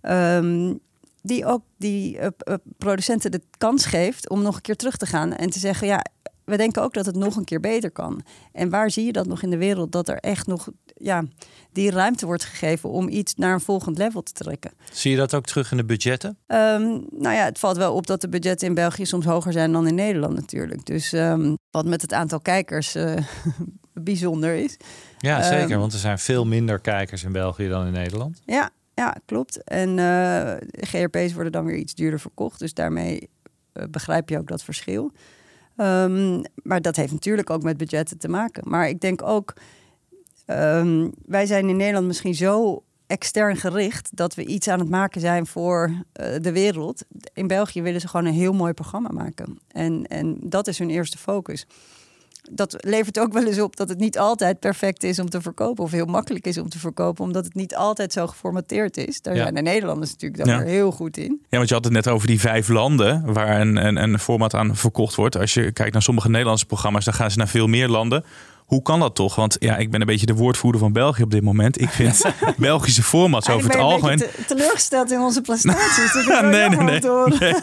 ehm, 0.00 0.74
die 1.22 1.44
ook 1.46 1.62
die 1.78 2.18
eh, 2.18 2.26
eh, 2.38 2.54
producenten 2.78 3.30
de 3.30 3.40
kans 3.58 3.86
geeft 3.86 4.28
om 4.28 4.42
nog 4.42 4.56
een 4.56 4.60
keer 4.62 4.76
terug 4.76 4.96
te 4.96 5.06
gaan 5.06 5.32
en 5.32 5.50
te 5.50 5.58
zeggen: 5.58 5.86
ja, 5.86 6.04
we 6.48 6.56
denken 6.56 6.82
ook 6.82 6.94
dat 6.94 7.06
het 7.06 7.16
nog 7.16 7.36
een 7.36 7.44
keer 7.44 7.60
beter 7.60 7.90
kan. 7.90 8.22
En 8.52 8.70
waar 8.70 8.90
zie 8.90 9.04
je 9.04 9.12
dat 9.12 9.26
nog 9.26 9.42
in 9.42 9.50
de 9.50 9.56
wereld? 9.56 9.92
Dat 9.92 10.08
er 10.08 10.16
echt 10.16 10.46
nog 10.46 10.68
ja, 10.96 11.24
die 11.72 11.90
ruimte 11.90 12.26
wordt 12.26 12.44
gegeven 12.44 12.90
om 12.90 13.08
iets 13.08 13.34
naar 13.34 13.52
een 13.52 13.60
volgend 13.60 13.98
level 13.98 14.22
te 14.22 14.32
trekken. 14.32 14.70
Zie 14.92 15.10
je 15.10 15.16
dat 15.16 15.34
ook 15.34 15.44
terug 15.46 15.70
in 15.70 15.76
de 15.76 15.84
budgetten? 15.84 16.38
Ehm, 16.46 16.82
nou 17.10 17.34
ja, 17.34 17.44
het 17.44 17.58
valt 17.58 17.76
wel 17.76 17.94
op 17.94 18.06
dat 18.06 18.20
de 18.20 18.28
budgetten 18.28 18.68
in 18.68 18.74
België 18.74 19.06
soms 19.06 19.24
hoger 19.24 19.52
zijn 19.52 19.72
dan 19.72 19.86
in 19.86 19.94
Nederland 19.94 20.34
natuurlijk. 20.34 20.86
Dus 20.86 21.12
ehm, 21.12 21.54
wat 21.70 21.86
met 21.86 22.02
het 22.02 22.12
aantal 22.12 22.40
kijkers 22.40 22.94
eh, 22.94 23.16
bijzonder 23.92 24.54
is. 24.54 24.76
Ja, 25.18 25.40
Ehm, 25.40 25.48
zeker. 25.60 25.78
Want 25.78 25.92
er 25.92 25.98
zijn 25.98 26.18
veel 26.18 26.46
minder 26.46 26.78
kijkers 26.78 27.24
in 27.24 27.32
België 27.32 27.68
dan 27.68 27.86
in 27.86 27.92
Nederland. 27.92 28.40
Ja, 28.44 28.70
ja 28.94 29.16
klopt. 29.24 29.64
En 29.64 29.98
eh, 29.98 30.54
GRP's 30.70 31.32
worden 31.32 31.52
dan 31.52 31.64
weer 31.64 31.76
iets 31.76 31.94
duurder 31.94 32.20
verkocht. 32.20 32.58
Dus 32.58 32.74
daarmee 32.74 33.28
eh, 33.72 33.84
begrijp 33.90 34.28
je 34.28 34.38
ook 34.38 34.48
dat 34.48 34.62
verschil. 34.62 35.12
Ehm, 35.78 36.42
maar 36.62 36.82
dat 36.82 36.96
heeft 36.96 37.12
natuurlijk 37.12 37.50
ook 37.50 37.62
met 37.62 37.76
budgetten 37.76 38.18
te 38.18 38.28
maken. 38.28 38.62
Maar 38.70 38.88
ik 38.88 39.00
denk 39.00 39.22
ook, 39.22 39.54
ehm, 40.46 41.08
wij 41.26 41.46
zijn 41.46 41.68
in 41.68 41.76
Nederland 41.76 42.06
misschien 42.06 42.34
zo 42.34 42.82
extern 43.06 43.56
gericht 43.56 44.16
dat 44.16 44.34
we 44.34 44.44
iets 44.44 44.68
aan 44.68 44.78
het 44.78 44.88
maken 44.88 45.20
zijn 45.20 45.46
voor 45.46 45.90
eh, 46.12 46.34
de 46.40 46.52
wereld. 46.52 47.04
In 47.34 47.46
België 47.46 47.82
willen 47.82 48.00
ze 48.00 48.08
gewoon 48.08 48.26
een 48.26 48.32
heel 48.32 48.52
mooi 48.52 48.72
programma 48.72 49.08
maken. 49.12 49.58
En, 49.68 50.06
en 50.06 50.36
dat 50.42 50.66
is 50.66 50.78
hun 50.78 50.90
eerste 50.90 51.18
focus. 51.18 51.66
Dat 52.50 52.76
levert 52.80 53.18
ook 53.20 53.32
wel 53.32 53.46
eens 53.46 53.60
op 53.60 53.76
dat 53.76 53.88
het 53.88 53.98
niet 53.98 54.18
altijd 54.18 54.58
perfect 54.60 55.02
is 55.02 55.18
om 55.18 55.30
te 55.30 55.40
verkopen. 55.40 55.84
Of 55.84 55.90
heel 55.90 56.06
makkelijk 56.06 56.46
is 56.46 56.58
om 56.58 56.68
te 56.68 56.78
verkopen, 56.78 57.24
omdat 57.24 57.44
het 57.44 57.54
niet 57.54 57.74
altijd 57.76 58.12
zo 58.12 58.26
geformateerd 58.26 58.96
is. 58.96 59.22
Daar 59.22 59.34
Ja. 59.34 59.42
zijn 59.42 59.54
de 59.54 59.62
Nederlanders 59.62 60.10
natuurlijk 60.10 60.44
dan 60.44 60.54
Ja. 60.54 60.62
weer 60.62 60.72
heel 60.72 60.90
goed 60.90 61.16
in. 61.16 61.40
Ja, 61.48 61.56
want 61.56 61.68
je 61.68 61.74
had 61.74 61.84
het 61.84 61.92
net 61.92 62.08
over 62.08 62.26
die 62.26 62.40
vijf 62.40 62.68
landen 62.68 63.32
waar 63.32 63.60
een, 63.60 63.86
een, 63.86 63.96
een 63.96 64.18
format 64.18 64.54
aan 64.54 64.76
verkocht 64.76 65.14
wordt. 65.14 65.36
Als 65.36 65.54
je 65.54 65.72
kijkt 65.72 65.92
naar 65.92 66.02
sommige 66.02 66.30
Nederlandse 66.30 66.66
programma's, 66.66 67.04
dan 67.04 67.14
gaan 67.14 67.30
ze 67.30 67.38
naar 67.38 67.48
veel 67.48 67.66
meer 67.66 67.88
landen. 67.88 68.24
Hoe 68.68 68.82
kan 68.82 69.00
dat 69.00 69.14
toch? 69.14 69.34
Want 69.34 69.56
ja, 69.58 69.76
ik 69.76 69.90
ben 69.90 70.00
een 70.00 70.06
beetje 70.06 70.26
de 70.26 70.34
woordvoerder 70.34 70.80
van 70.80 70.92
België 70.92 71.22
op 71.22 71.30
dit 71.30 71.42
moment. 71.42 71.80
Ik 71.80 71.88
vind 71.88 72.22
Belgische 72.56 73.02
formats 73.02 73.48
over 73.48 73.68
het 73.68 73.76
ben 73.76 73.86
algemeen... 73.86 74.18
te- 74.18 74.30
teleurgesteld 74.46 75.12
in 75.12 75.20
onze 75.20 75.40
prestaties. 75.40 76.14
Nee, 76.42 76.68
nee, 76.68 76.78
nee. 76.78 77.00
nee. 77.38 77.54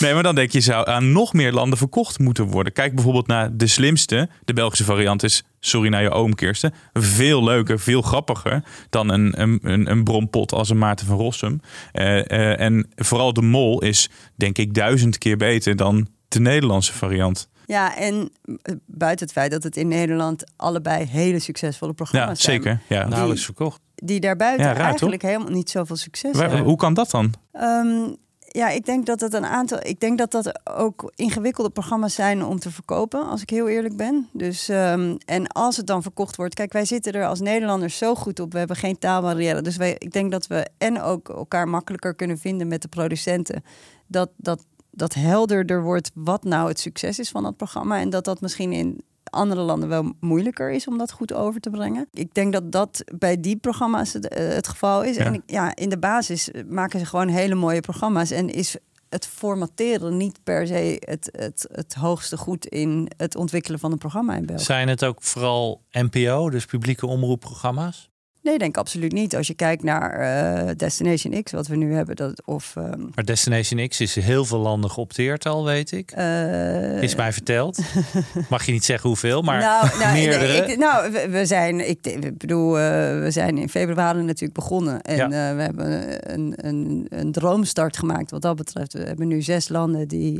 Nee, 0.00 0.14
maar 0.14 0.22
dan 0.22 0.34
denk 0.34 0.52
je, 0.52 0.60
zou 0.60 0.88
aan 0.88 1.12
nog 1.12 1.32
meer 1.32 1.52
landen 1.52 1.78
verkocht 1.78 2.18
moeten 2.18 2.44
worden. 2.44 2.72
Kijk 2.72 2.94
bijvoorbeeld 2.94 3.26
naar 3.26 3.56
de 3.56 3.66
slimste. 3.66 4.28
De 4.44 4.52
Belgische 4.52 4.84
variant 4.84 5.22
is, 5.22 5.44
sorry 5.60 5.88
naar 5.88 6.02
je 6.02 6.10
oom 6.10 6.34
Kirsten, 6.34 6.74
veel 6.92 7.44
leuker, 7.44 7.80
veel 7.80 8.02
grappiger 8.02 8.64
dan 8.90 9.10
een, 9.10 9.40
een, 9.40 9.58
een, 9.62 9.90
een 9.90 10.04
brompot 10.04 10.52
als 10.52 10.70
een 10.70 10.78
Maarten 10.78 11.06
van 11.06 11.16
Rossum. 11.16 11.60
Eh, 11.92 12.30
eh, 12.30 12.60
en 12.60 12.88
vooral 12.96 13.32
de 13.32 13.42
mol 13.42 13.82
is, 13.82 14.10
denk 14.36 14.58
ik, 14.58 14.74
duizend 14.74 15.18
keer 15.18 15.36
beter 15.36 15.76
dan 15.76 16.08
de 16.28 16.40
Nederlandse 16.40 16.92
variant. 16.92 17.48
Ja, 17.68 17.96
en 17.96 18.30
eh, 18.62 18.74
buiten 18.86 19.26
het 19.26 19.34
feit 19.34 19.50
dat 19.50 19.62
het 19.62 19.76
in 19.76 19.88
Nederland 19.88 20.44
allebei 20.56 21.04
hele 21.04 21.38
succesvolle 21.38 21.90
Ja, 21.90 21.96
programma's 21.96 22.40
zijn. 22.42 22.62
zeker. 22.62 22.80
Ja. 22.88 23.08
Nauwelijks 23.08 23.44
verkocht. 23.44 23.80
Die 23.94 24.20
daarbuiten 24.20 24.66
Ja, 24.66 24.72
raar, 24.72 24.84
eigenlijk 24.86 25.22
helemaal 25.22 25.50
niet 25.52 25.70
zoveel 25.70 25.96
succes 25.96 26.32
Waar- 26.32 26.48
hebben. 26.48 26.66
hoe 26.66 26.76
kan 26.76 26.94
dat 26.94 27.10
dan? 27.10 27.34
Ehm, 27.52 28.12
ja, 28.40 28.68
ik 28.68 28.84
denk 28.84 29.06
dat 29.06 29.20
het 29.20 29.34
een 29.34 29.46
aantal. 29.46 29.78
Ik 29.82 30.00
denk 30.00 30.18
dat 30.18 30.30
dat 30.30 30.60
ook 30.76 31.12
ingewikkelde 31.14 31.70
programma's 31.70 32.14
zijn 32.14 32.44
om 32.44 32.58
te 32.58 32.70
verkopen, 32.70 33.28
als 33.28 33.42
ik 33.42 33.50
heel 33.50 33.68
eerlijk 33.68 33.96
ben. 33.96 34.28
Dus 34.32 34.68
ehm, 34.68 35.16
en 35.24 35.46
als 35.48 35.76
het 35.76 35.86
dan 35.86 36.02
verkocht 36.02 36.36
wordt, 36.36 36.54
kijk, 36.54 36.72
wij 36.72 36.84
zitten 36.84 37.12
er 37.12 37.26
als 37.26 37.40
Nederlanders 37.40 37.98
zo 37.98 38.14
goed 38.14 38.40
op. 38.40 38.52
We 38.52 38.58
hebben 38.58 38.76
geen 38.76 38.98
taalbarrière. 38.98 39.62
Dus 39.62 39.76
wij, 39.76 39.94
ik 39.98 40.12
denk 40.12 40.30
dat 40.30 40.46
we 40.46 40.68
en 40.78 41.00
ook 41.00 41.28
elkaar 41.28 41.68
makkelijker 41.68 42.14
kunnen 42.14 42.38
vinden 42.38 42.68
met 42.68 42.82
de 42.82 42.88
producenten. 42.88 43.62
Dat 44.06 44.30
dat 44.36 44.64
dat 44.98 45.14
helderder 45.14 45.82
wordt 45.82 46.10
wat 46.14 46.44
nou 46.44 46.68
het 46.68 46.80
succes 46.80 47.18
is 47.18 47.30
van 47.30 47.42
dat 47.42 47.56
programma 47.56 48.00
en 48.00 48.10
dat 48.10 48.24
dat 48.24 48.40
misschien 48.40 48.72
in 48.72 49.00
andere 49.30 49.60
landen 49.60 49.88
wel 49.88 50.12
moeilijker 50.20 50.70
is 50.70 50.86
om 50.86 50.98
dat 50.98 51.12
goed 51.12 51.32
over 51.32 51.60
te 51.60 51.70
brengen. 51.70 52.08
Ik 52.12 52.34
denk 52.34 52.52
dat 52.52 52.72
dat 52.72 53.04
bij 53.18 53.40
die 53.40 53.56
programma's 53.56 54.12
het, 54.12 54.28
eh, 54.28 54.48
het 54.48 54.68
geval 54.68 55.02
is. 55.02 55.16
Ja. 55.16 55.24
En 55.24 55.42
ja, 55.46 55.76
in 55.76 55.88
de 55.88 55.98
basis 55.98 56.50
maken 56.68 56.98
ze 56.98 57.06
gewoon 57.06 57.28
hele 57.28 57.54
mooie 57.54 57.80
programma's 57.80 58.30
en 58.30 58.48
is 58.48 58.76
het 59.08 59.26
formateren 59.26 60.16
niet 60.16 60.38
per 60.42 60.66
se 60.66 61.02
het, 61.04 61.28
het, 61.32 61.68
het 61.72 61.94
hoogste 61.94 62.36
goed 62.36 62.66
in 62.66 63.10
het 63.16 63.36
ontwikkelen 63.36 63.78
van 63.78 63.92
een 63.92 63.98
programma 63.98 64.36
in 64.36 64.46
België. 64.46 64.64
Zijn 64.64 64.88
het 64.88 65.04
ook 65.04 65.22
vooral 65.22 65.82
NPO, 65.90 66.50
dus 66.50 66.64
publieke 66.64 67.06
omroepprogramma's? 67.06 68.10
Nee, 68.48 68.56
ik 68.56 68.62
denk 68.62 68.76
absoluut 68.76 69.12
niet. 69.12 69.36
Als 69.36 69.46
je 69.46 69.54
kijkt 69.54 69.82
naar 69.82 70.12
eh, 70.12 70.70
Destination 70.76 71.42
X, 71.42 71.52
wat 71.52 71.66
we 71.66 71.76
nu 71.76 71.94
hebben, 71.94 72.16
dat, 72.16 72.42
of 72.46 72.76
ehm, 72.76 73.00
Maar 73.14 73.24
Destination 73.24 73.88
X 73.88 74.00
is 74.00 74.14
heel 74.14 74.44
veel 74.44 74.58
landen 74.58 74.90
geopteerd 74.90 75.46
al, 75.46 75.64
weet 75.64 75.92
ik. 75.92 76.10
eh, 76.10 77.02
Is 77.02 77.14
mij 77.14 77.32
verteld. 77.32 77.78
Mag 78.50 78.66
je 78.66 78.72
niet 78.72 78.84
zeggen 78.84 79.08
hoeveel, 79.08 79.42
maar 79.42 79.60
nou, 79.60 79.88
nou, 79.98 80.12
meerdere. 80.18 80.52
ik- 80.66 80.78
nou, 80.78 81.12
we, 81.12 81.28
we 81.28 81.46
zijn, 81.46 81.88
ik, 81.88 82.06
ik 82.06 82.38
bedoel, 82.38 82.78
eh, 82.78 82.82
we 83.20 83.28
zijn 83.30 83.58
in 83.58 83.68
februari 83.68 84.22
natuurlijk 84.22 84.54
begonnen. 84.58 85.00
En 85.02 85.16
Ja. 85.16 85.54
we 85.54 85.62
hebben 85.62 86.08
een, 86.34 86.52
een, 86.66 87.06
een 87.08 87.32
droomstart 87.32 87.96
gemaakt 87.96 88.30
wat 88.30 88.42
dat 88.42 88.56
betreft. 88.56 88.92
We 88.92 88.98
hebben 89.04 89.28
nu 89.28 89.42
zes 89.42 89.68
landen 89.68 90.08
die 90.08 90.38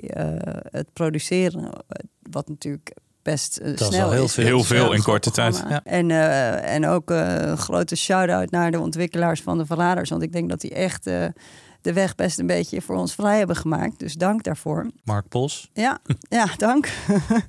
het 0.71 0.93
produceren. 0.93 1.71
Wat 2.31 2.49
natuurlijk 2.49 2.93
best 3.31 3.57
eh, 3.57 3.73
is 3.73 3.87
snel 3.87 3.91
wel 3.91 4.11
heel 4.11 4.25
is. 4.25 4.33
veel. 4.33 4.45
Heel 4.45 4.59
is 4.59 4.67
veel 4.67 4.93
in 4.93 5.03
korte 5.03 5.31
tijd. 5.31 5.51
programma. 5.51 5.85
En, 5.85 6.11
eh, 6.11 6.75
en 6.75 6.87
ook 6.87 7.11
eh, 7.11 7.35
een 7.37 7.59
grote 7.59 7.97
shout-out 7.97 8.51
naar 8.51 8.71
de 8.71 8.81
ontwikkelaars 8.81 9.43
van 9.43 9.59
de 9.59 9.67
Verraders. 9.67 10.11
Want 10.11 10.23
ik 10.23 10.33
denk 10.33 10.49
dat 10.49 10.61
die 10.61 10.75
echt 10.75 11.07
eh, 11.07 11.25
de 11.81 11.93
weg 11.93 12.15
best 12.15 12.39
een 12.39 12.47
beetje 12.47 12.81
voor 12.81 12.97
ons 12.97 13.15
vrij 13.15 13.39
hebben 13.39 13.57
gemaakt. 13.57 13.99
Dus 13.99 14.15
dank 14.15 14.43
daarvoor. 14.43 14.91
Mark 15.05 15.29
Pos. 15.29 15.71
Ja, 15.73 15.99
ja, 16.29 16.47
dank. 16.57 16.89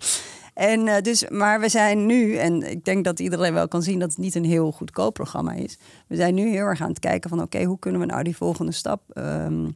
en 0.54 1.04
dus, 1.04 1.30
maar 1.30 1.60
we 1.60 1.70
zijn 1.70 2.06
nu, 2.06 2.36
en 2.36 2.72
ik 2.72 2.86
denk 2.86 3.04
dat 3.04 3.20
iedereen 3.20 3.54
wel 3.54 3.68
kan 3.68 3.82
zien 3.82 4.00
dat 4.00 4.10
het 4.10 4.18
niet 4.18 4.36
een 4.36 4.46
heel 4.46 4.72
goedkoop 4.72 5.14
programma 5.14 5.54
is. 5.54 5.78
We 6.08 6.16
zijn 6.16 6.34
nu 6.34 6.50
heel 6.50 6.66
erg 6.66 6.82
aan 6.82 6.90
het 6.90 7.00
kijken 7.00 7.30
van 7.30 7.42
oké, 7.42 7.64
hoe 7.64 7.80
kunnen 7.80 8.02
we 8.02 8.08
nou 8.08 8.24
die 8.24 8.38
volgende 8.38 8.72
stap 8.72 9.02
ehm, 9.14 9.68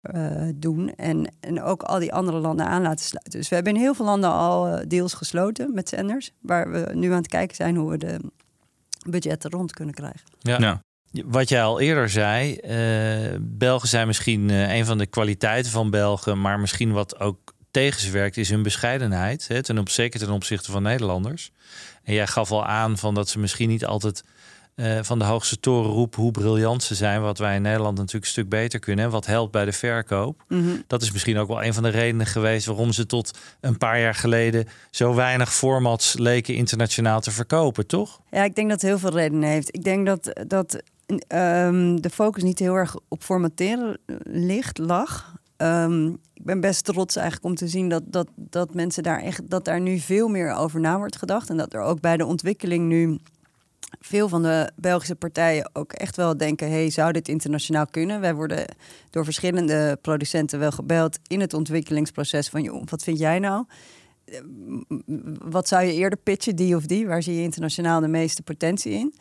eh, 0.00 0.48
doen 0.54 0.94
en, 0.94 1.34
en 1.40 1.62
ook 1.62 1.82
al 1.82 1.98
die 1.98 2.12
andere 2.12 2.38
landen 2.38 2.66
aan 2.66 2.82
laten 2.82 3.04
sluiten. 3.04 3.32
Dus 3.32 3.48
we 3.48 3.54
hebben 3.54 3.74
in 3.74 3.80
heel 3.80 3.94
veel 3.94 4.04
landen 4.04 4.30
al 4.30 4.66
eh, 4.66 4.86
deals 4.88 5.14
gesloten 5.14 5.74
met 5.74 5.88
zenders, 5.88 6.32
waar 6.40 6.70
we 6.70 6.90
nu 6.94 7.10
aan 7.10 7.16
het 7.16 7.28
kijken 7.28 7.56
zijn 7.56 7.76
hoe 7.76 7.90
we 7.90 7.98
de 7.98 8.20
budgetten 9.08 9.50
rond 9.50 9.72
kunnen 9.72 9.94
krijgen. 9.94 10.20
Ja. 10.40 10.58
Ja. 10.58 10.82
Wat 11.24 11.48
jij 11.48 11.62
al 11.62 11.80
eerder 11.80 12.08
zei, 12.08 12.56
eh, 12.56 13.38
Belgen 13.40 13.88
zijn 13.88 14.06
misschien 14.06 14.50
eh, 14.50 14.74
een 14.74 14.84
van 14.84 14.98
de 14.98 15.06
kwaliteiten 15.06 15.70
van 15.70 15.90
Belgen, 15.90 16.40
maar 16.40 16.60
misschien 16.60 16.92
wat 16.92 17.20
ook 17.20 17.54
tegen 17.70 18.00
ze 18.00 18.10
werkt, 18.10 18.36
is 18.36 18.50
hun 18.50 18.62
bescheidenheid. 18.62 19.48
Hè, 19.48 19.62
ten 19.62 19.78
op, 19.78 19.88
zeker 19.88 20.20
ten 20.20 20.30
opzichte 20.30 20.70
van 20.70 20.82
Nederlanders. 20.82 21.52
En 22.02 22.14
jij 22.14 22.26
gaf 22.26 22.50
al 22.50 22.66
aan 22.66 22.98
van 22.98 23.14
dat 23.14 23.28
ze 23.28 23.38
misschien 23.38 23.68
niet 23.68 23.86
altijd 23.86 24.24
eh, 24.74 24.98
van 25.02 25.18
de 25.18 25.24
hoogste 25.24 25.60
toren 25.60 25.90
roepen 25.90 26.22
hoe 26.22 26.30
briljant 26.30 26.82
ze 26.82 26.94
zijn, 26.94 27.20
wat 27.20 27.38
wij 27.38 27.56
in 27.56 27.62
Nederland 27.62 27.96
natuurlijk 27.96 28.24
een 28.24 28.30
stuk 28.30 28.48
beter 28.48 28.78
kunnen 28.78 29.04
en 29.04 29.10
wat 29.10 29.26
helpt 29.26 29.52
bij 29.52 29.64
de 29.64 29.72
verkoop. 29.72 30.44
Dat 30.86 31.02
is 31.02 31.12
misschien 31.12 31.38
ook 31.38 31.48
wel 31.48 31.64
een 31.64 31.74
van 31.74 31.82
de 31.82 31.88
redenen 31.88 32.26
geweest 32.26 32.66
waarom 32.66 32.92
ze 32.92 33.06
tot 33.06 33.38
een 33.60 33.78
paar 33.78 34.00
jaar 34.00 34.14
geleden 34.14 34.68
zo 34.90 35.14
weinig 35.14 35.54
formats 35.54 36.18
leken 36.18 36.54
internationaal 36.54 37.20
te 37.20 37.30
verkopen, 37.30 37.86
toch? 37.86 38.20
Ja, 38.30 38.44
ik 38.44 38.54
denk 38.54 38.68
dat 38.68 38.80
het 38.80 38.90
heel 38.90 38.98
veel 38.98 39.10
redenen 39.10 39.48
heeft. 39.48 39.74
Ik 39.74 39.84
denk 39.84 40.06
dat, 40.06 40.42
dat 40.46 40.82
ehm, 41.26 41.96
de 41.96 42.10
focus 42.10 42.42
niet 42.42 42.58
heel 42.58 42.74
erg 42.74 42.96
op 43.08 43.22
formateren 43.22 43.98
ligt, 44.24 44.78
lag. 44.78 45.34
Ehm, 45.56 46.06
ik 46.34 46.44
ben 46.44 46.60
best 46.60 46.84
trots 46.84 47.16
eigenlijk 47.16 47.46
om 47.46 47.54
te 47.54 47.68
zien 47.68 47.88
dat, 47.88 48.02
dat, 48.06 48.28
dat 48.36 48.74
mensen 48.74 49.02
daar 49.02 49.20
echt 49.20 49.50
dat 49.50 49.64
daar 49.64 49.80
nu 49.80 49.98
veel 49.98 50.28
meer 50.28 50.52
over 50.52 50.80
na 50.80 50.98
wordt 50.98 51.16
gedacht. 51.16 51.50
En 51.50 51.56
dat 51.56 51.74
er 51.74 51.80
ook 51.80 52.00
bij 52.00 52.16
de 52.16 52.26
ontwikkeling 52.26 52.88
nu 52.88 53.18
veel 54.00 54.28
van 54.28 54.42
de 54.42 54.70
Belgische 54.76 55.14
partijen 55.14 55.70
ook 55.72 55.92
echt 55.92 56.16
wel 56.16 56.36
denken: 56.36 56.70
hey, 56.70 56.90
zou 56.90 57.12
dit 57.12 57.28
internationaal 57.28 57.86
kunnen? 57.86 58.20
Wij 58.20 58.34
worden 58.34 58.64
door 59.10 59.24
verschillende 59.24 59.98
producenten 60.02 60.58
wel 60.58 60.70
gebeld 60.70 61.18
in 61.26 61.40
het 61.40 61.54
ontwikkelingsproces 61.54 62.48
van 62.48 62.62
joh, 62.62 62.82
wat 62.86 63.02
vind 63.02 63.18
jij 63.18 63.38
nou? 63.38 63.64
Eh, 64.24 64.40
Wat 65.44 65.68
zou 65.68 65.84
je 65.84 65.92
eerder 65.92 66.18
pitchen, 66.18 66.56
die 66.56 66.76
of 66.76 66.86
die? 66.86 67.06
Waar 67.06 67.22
zie 67.22 67.34
je 67.34 67.42
internationaal 67.42 68.00
de 68.00 68.08
meeste 68.08 68.42
potentie 68.42 68.92
in? 68.92 69.14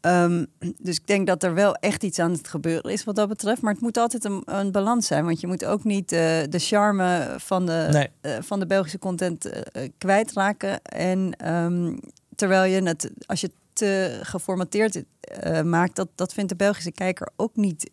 Ehm, 0.00 0.44
dus 0.82 0.96
ik 0.96 1.06
denk 1.06 1.26
dat 1.26 1.42
er 1.42 1.54
wel 1.54 1.74
echt 1.74 2.02
iets 2.02 2.18
aan 2.18 2.32
het 2.32 2.48
gebeuren 2.48 2.92
is 2.92 3.04
wat 3.04 3.16
dat 3.16 3.28
betreft. 3.28 3.62
Maar 3.62 3.72
het 3.72 3.82
moet 3.82 3.96
altijd 3.96 4.24
een, 4.24 4.42
een 4.44 4.72
balans 4.72 5.06
zijn. 5.06 5.24
Want 5.24 5.40
je 5.40 5.46
moet 5.46 5.64
ook 5.64 5.84
niet 5.84 6.12
eh, 6.12 6.18
de 6.48 6.58
charme 6.58 7.34
van 7.38 7.66
de, 7.66 7.88
Nee. 7.92 8.08
eh, 8.20 8.36
van 8.42 8.58
de 8.60 8.66
Belgische 8.66 8.98
content 8.98 9.50
kwijtraken. 9.98 10.82
En 10.82 11.32
ehm, 11.36 11.96
terwijl 12.34 12.72
je 12.72 12.82
het, 12.82 13.10
als 13.26 13.40
je 13.40 13.46
het 13.46 13.56
te 13.78 14.20
geformateerd 14.22 15.02
eh, 15.20 15.62
maakt, 15.62 15.96
dat, 15.96 16.08
dat 16.14 16.32
vindt 16.32 16.50
de 16.50 16.56
Belgische 16.56 16.92
kijker 16.92 17.28
ook 17.36 17.56
niet 17.56 17.90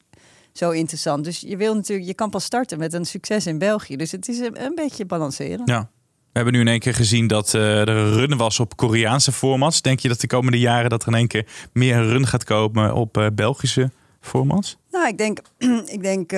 zo 0.51 0.69
interessant. 0.69 1.23
Dus 1.23 1.39
je 1.39 1.57
wil 1.57 1.75
natuurlijk, 1.75 2.07
je 2.07 2.13
kan 2.13 2.29
pas 2.29 2.43
starten 2.43 2.79
met 2.79 2.93
een 2.93 3.05
succes 3.05 3.47
in 3.47 3.57
België. 3.57 3.95
Dus 3.95 4.11
het 4.11 4.27
is 4.27 4.39
een, 4.39 4.63
een 4.63 4.75
beetje 4.75 5.05
balanceren. 5.05 5.61
Ja. 5.65 5.89
We 6.31 6.41
hebben 6.41 6.53
nu 6.53 6.59
in 6.59 6.67
één 6.67 6.79
keer 6.79 6.93
gezien 6.93 7.27
dat 7.27 7.53
eh, 7.53 7.79
er 7.79 7.89
een 7.89 8.13
run 8.13 8.37
was 8.37 8.59
op 8.59 8.75
Koreaanse 8.75 9.31
formats. 9.31 9.81
Denk 9.81 9.99
je 9.99 10.07
dat 10.07 10.21
de 10.21 10.27
komende 10.27 10.59
jaren 10.59 10.89
dat 10.89 11.01
er 11.01 11.07
in 11.07 11.13
één 11.13 11.27
keer 11.27 11.47
meer 11.73 11.95
een 11.95 12.09
run 12.09 12.27
gaat 12.27 12.43
komen 12.43 12.93
op 12.93 13.17
eh, 13.17 13.27
Belgische 13.33 13.91
formats? 14.19 14.77
Nou, 14.91 15.07
ik 15.07 15.17
denk, 15.17 15.39
ik, 15.95 16.01
denk, 16.01 16.31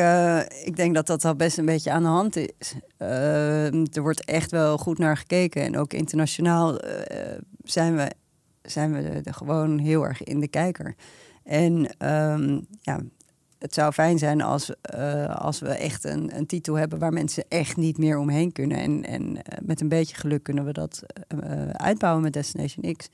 ik 0.63 0.75
denk 0.75 0.95
dat 0.95 1.07
dat 1.07 1.25
al 1.25 1.35
best 1.35 1.57
een 1.57 1.65
beetje 1.65 1.91
aan 1.91 2.03
de 2.03 2.09
hand 2.09 2.35
is. 2.35 2.73
Er 2.97 4.01
wordt 4.01 4.25
echt 4.25 4.51
wel 4.51 4.77
goed 4.77 4.97
naar 4.97 5.17
gekeken. 5.17 5.61
En 5.61 5.77
ook 5.77 5.93
internationaal 5.93 6.79
zijn 7.63 7.95
we, 7.95 8.11
zijn 8.71 8.93
we 8.93 9.21
er 9.23 9.33
gewoon 9.33 9.77
heel 9.77 10.03
erg 10.05 10.23
in 10.23 10.39
de 10.39 10.47
kijker. 10.47 10.95
En 11.43 11.97
ehm, 11.97 12.59
ja, 12.81 12.99
het 13.59 13.73
zou 13.73 13.91
fijn 13.91 14.17
zijn 14.17 14.41
als, 14.41 14.71
eh, 14.81 15.35
als 15.35 15.59
we 15.59 15.67
echt 15.69 16.03
een, 16.03 16.37
een 16.37 16.45
titel 16.45 16.75
hebben 16.75 16.99
waar 16.99 17.13
mensen 17.13 17.43
echt 17.49 17.77
niet 17.77 17.97
meer 17.97 18.17
omheen 18.17 18.51
kunnen. 18.51 18.77
En, 18.77 19.05
en 19.05 19.43
eh, 19.43 19.57
met 19.61 19.81
een 19.81 19.89
beetje 19.89 20.15
geluk 20.15 20.43
kunnen 20.43 20.65
we 20.65 20.71
dat 20.73 21.03
eh, 21.27 21.69
uitbouwen 21.71 22.23
met 22.23 22.33
Destination 22.33 22.95
X. 22.95 23.09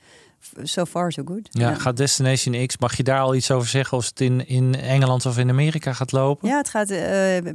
So 0.62 0.84
far, 0.84 1.12
so 1.12 1.22
good. 1.26 1.48
Ja, 1.50 1.74
gaat 1.74 1.96
Destination 1.96 2.66
X, 2.66 2.78
mag 2.78 2.96
je 2.96 3.02
daar 3.02 3.20
al 3.20 3.34
iets 3.34 3.50
over 3.50 3.68
zeggen 3.68 3.98
of 3.98 4.06
het 4.06 4.20
in, 4.20 4.46
in 4.48 4.74
Engeland 4.74 5.26
of 5.26 5.38
in 5.38 5.48
Amerika 5.48 5.92
gaat 5.92 6.12
lopen? 6.12 6.48
Ja, 6.48 6.56
het 6.56 6.68
gaat 6.68 6.90
eh, 6.90 6.98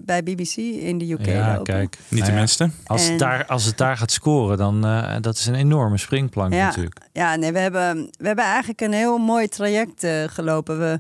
bij 0.02 0.24
BBC 0.24 0.56
in 0.58 0.98
de 0.98 1.12
UK 1.12 1.26
Ja, 1.26 1.48
lopen. 1.48 1.64
kijk. 1.64 1.98
Niet 1.98 2.10
Nou 2.10 2.24
de 2.26 2.32
ja, 2.32 2.38
minste. 2.38 2.70
Als, 2.86 3.04
En- 3.06 3.10
het 3.10 3.20
daar, 3.20 3.46
als 3.46 3.66
het 3.66 3.78
daar 3.78 3.98
gaat 3.98 4.12
scoren, 4.12 4.58
dan 4.58 4.86
uh, 4.86 5.16
dat 5.22 5.36
is 5.36 5.46
een 5.46 5.56
enorme 5.56 5.98
springplank 5.98 6.54
Ja. 6.54 6.66
natuurlijk. 6.66 7.00
Ja, 7.14 7.36
nee, 7.36 7.52
we 7.52 7.60
hebben, 7.60 7.96
we 8.18 8.28
hebben 8.28 8.46
eigenlijk 8.46 8.82
een 8.82 8.94
heel 8.94 9.18
mooi 9.18 9.48
traject 9.48 10.04
uh, 10.04 10.24
gelopen. 10.28 10.80
We, 10.80 11.00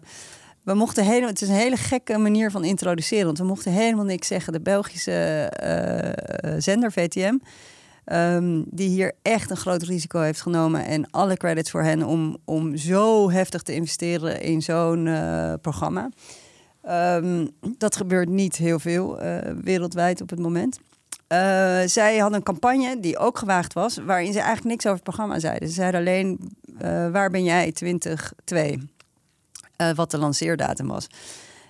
we 0.63 0.73
mochten 0.73 1.05
helemaal, 1.05 1.29
het 1.29 1.41
is 1.41 1.47
een 1.47 1.55
hele 1.55 1.77
gekke 1.77 2.17
manier 2.17 2.51
van 2.51 2.63
introduceren, 2.63 3.25
want 3.25 3.37
we 3.37 3.43
mochten 3.43 3.71
helemaal 3.71 4.05
niks 4.05 4.27
zeggen. 4.27 4.53
De 4.53 4.61
Belgische 4.61 5.51
uh, 5.63 6.51
zender 6.57 6.91
VTM, 6.91 7.37
um, 8.05 8.65
die 8.67 8.89
hier 8.89 9.13
echt 9.21 9.49
een 9.49 9.57
groot 9.57 9.83
risico 9.83 10.19
heeft 10.19 10.41
genomen 10.41 10.85
en 10.85 11.11
alle 11.11 11.37
credits 11.37 11.71
voor 11.71 11.83
hen 11.83 12.03
om, 12.03 12.37
om 12.45 12.77
zo 12.77 13.31
heftig 13.31 13.61
te 13.61 13.73
investeren 13.73 14.41
in 14.41 14.61
zo'n 14.61 15.05
uh, 15.05 15.53
programma. 15.61 16.09
Um, 17.15 17.49
dat 17.77 17.95
gebeurt 17.95 18.29
niet 18.29 18.55
heel 18.55 18.79
veel 18.79 19.19
wereldwijd 19.63 20.21
op 20.21 20.29
het 20.29 20.39
moment. 20.39 20.79
eh, 21.27 21.81
zij 21.85 22.17
hadden 22.17 22.37
een 22.37 22.43
campagne 22.45 22.99
die 22.99 23.17
ook 23.17 23.37
gewaagd 23.37 23.73
was, 23.73 23.97
waarin 24.05 24.33
ze 24.33 24.39
eigenlijk 24.39 24.67
niks 24.69 24.83
over 24.85 24.95
het 24.95 25.03
programma 25.03 25.39
zeiden. 25.39 25.67
Ze 25.67 25.73
zeiden 25.73 25.99
alleen, 25.99 26.39
eh, 26.77 27.11
waar 27.11 27.29
ben 27.29 27.43
jij 27.43 27.71
2002? 27.71 28.79
Eh, 29.79 29.89
wat 29.95 30.11
de 30.11 30.17
lanceerdatum 30.17 30.87
was. 30.87 31.07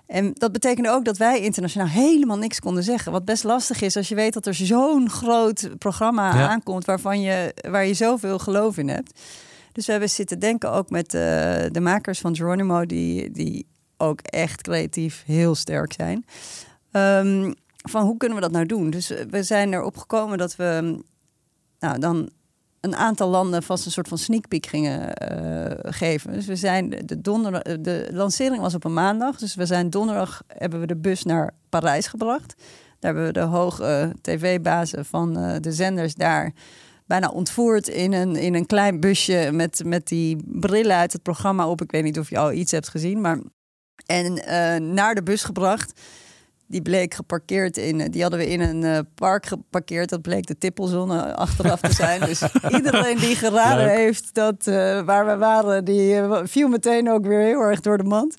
En 0.07 0.33
dat 0.33 0.51
betekende 0.51 0.89
ook 0.89 1.05
dat 1.05 1.17
wij 1.17 1.39
internationaal 1.41 1.87
helemaal 1.87 2.37
niks 2.37 2.59
konden 2.59 2.83
zeggen. 2.83 3.11
Wat 3.11 3.25
best 3.25 3.43
lastig 3.43 3.81
is 3.81 3.95
als 3.95 4.07
je 4.09 4.15
weet 4.15 4.33
dat 4.33 4.45
er 4.45 4.53
zo'n 4.55 5.09
groot 5.09 5.69
programma 5.77 6.35
Ja. 6.35 6.47
aankomt 6.49 6.85
waarvan 6.85 7.21
je, 7.21 7.53
waar 7.69 7.85
je 7.85 7.93
zoveel 7.93 8.39
geloof 8.39 8.77
in 8.77 8.87
hebt. 8.89 9.19
Dus 9.71 9.85
we 9.85 9.91
hebben 9.91 10.09
zitten 10.09 10.39
denken 10.39 10.71
ook 10.71 10.89
met 10.89 11.13
eh, 11.13 11.21
de 11.71 11.79
makers 11.81 12.19
van 12.19 12.35
Geronimo, 12.35 12.85
die, 12.85 13.31
die 13.31 13.67
ook 13.97 14.21
echt 14.21 14.61
creatief 14.61 15.23
heel 15.25 15.55
sterk 15.55 15.93
zijn. 15.93 16.25
Ehm, 16.91 17.53
van 17.75 18.05
hoe 18.05 18.17
kunnen 18.17 18.37
we 18.37 18.43
dat 18.43 18.51
nou 18.51 18.65
doen? 18.65 18.89
Dus 18.89 19.07
we 19.29 19.43
zijn 19.43 19.73
erop 19.73 19.97
gekomen 19.97 20.37
dat 20.37 20.55
we 20.55 20.99
nou, 21.79 21.99
dan 21.99 22.29
een 22.81 22.95
aantal 22.95 23.29
landen 23.29 23.63
vast 23.63 23.85
een 23.85 23.91
soort 23.91 24.07
van 24.07 24.17
sneak 24.17 24.47
peek 24.47 24.65
gingen 24.65 25.13
eh, 25.13 25.91
geven. 25.93 26.31
Dus 26.31 26.45
we 26.45 26.55
zijn 26.55 26.89
de 26.89 27.21
donderdag, 27.21 27.61
de 27.61 28.09
lancering 28.11 28.61
was 28.61 28.73
op 28.73 28.83
een 28.83 28.93
maandag, 28.93 29.37
dus 29.37 29.55
we 29.55 29.65
zijn 29.65 29.89
donderdag 29.89 30.43
hebben 30.47 30.79
we 30.79 30.87
de 30.87 30.97
bus 30.97 31.23
naar 31.23 31.53
Parijs 31.69 32.07
gebracht. 32.07 32.53
Daar 32.99 33.13
hebben 33.13 33.25
we 33.25 33.39
de 33.39 33.45
hoge 33.45 34.15
tv-bazen 34.21 35.05
van 35.05 35.37
eh, 35.37 35.55
de 35.59 35.71
zenders 35.71 36.15
daar 36.15 36.53
bijna 37.05 37.29
ontvoerd 37.29 37.87
in 37.87 38.13
een, 38.13 38.35
in 38.35 38.53
een 38.53 38.65
klein 38.65 38.99
busje 38.99 39.49
met, 39.51 39.81
met 39.85 40.07
die 40.07 40.37
brillen 40.45 40.95
uit 40.95 41.13
het 41.13 41.23
programma 41.23 41.67
op. 41.67 41.81
Ik 41.81 41.91
weet 41.91 42.03
niet 42.03 42.19
of 42.19 42.29
je 42.29 42.37
al 42.37 42.51
iets 42.51 42.71
hebt 42.71 42.89
gezien, 42.89 43.21
maar 43.21 43.39
en 44.05 44.45
eh, 44.45 44.79
naar 44.79 45.15
de 45.15 45.23
bus 45.23 45.43
gebracht. 45.43 46.01
Die 46.69 46.81
bleek 46.81 47.13
geparkeerd 47.13 47.77
in, 47.77 48.11
die 48.11 48.21
hadden 48.21 48.39
we 48.39 48.49
in 48.49 48.61
een 48.61 48.83
eh, 48.83 48.99
park 49.15 49.45
geparkeerd. 49.45 50.09
Dat 50.09 50.21
bleek 50.21 50.45
de 50.45 50.57
Tippelzone 50.57 51.35
achteraf 51.35 51.79
te 51.79 51.93
zijn. 51.93 52.19
Dus 52.19 52.41
iedereen 52.77 53.17
die 53.17 53.35
geraden 53.35 53.85
Leuk. 53.85 53.95
heeft 53.95 54.33
dat 54.33 54.67
eh, 54.67 55.01
waar 55.01 55.25
we 55.25 55.37
waren, 55.37 55.85
die 55.85 56.15
eh, 56.15 56.39
viel 56.43 56.67
meteen 56.67 57.09
ook 57.09 57.25
weer 57.25 57.41
heel 57.41 57.61
erg 57.61 57.79
door 57.79 57.97
de 57.97 58.03
mand. 58.03 58.35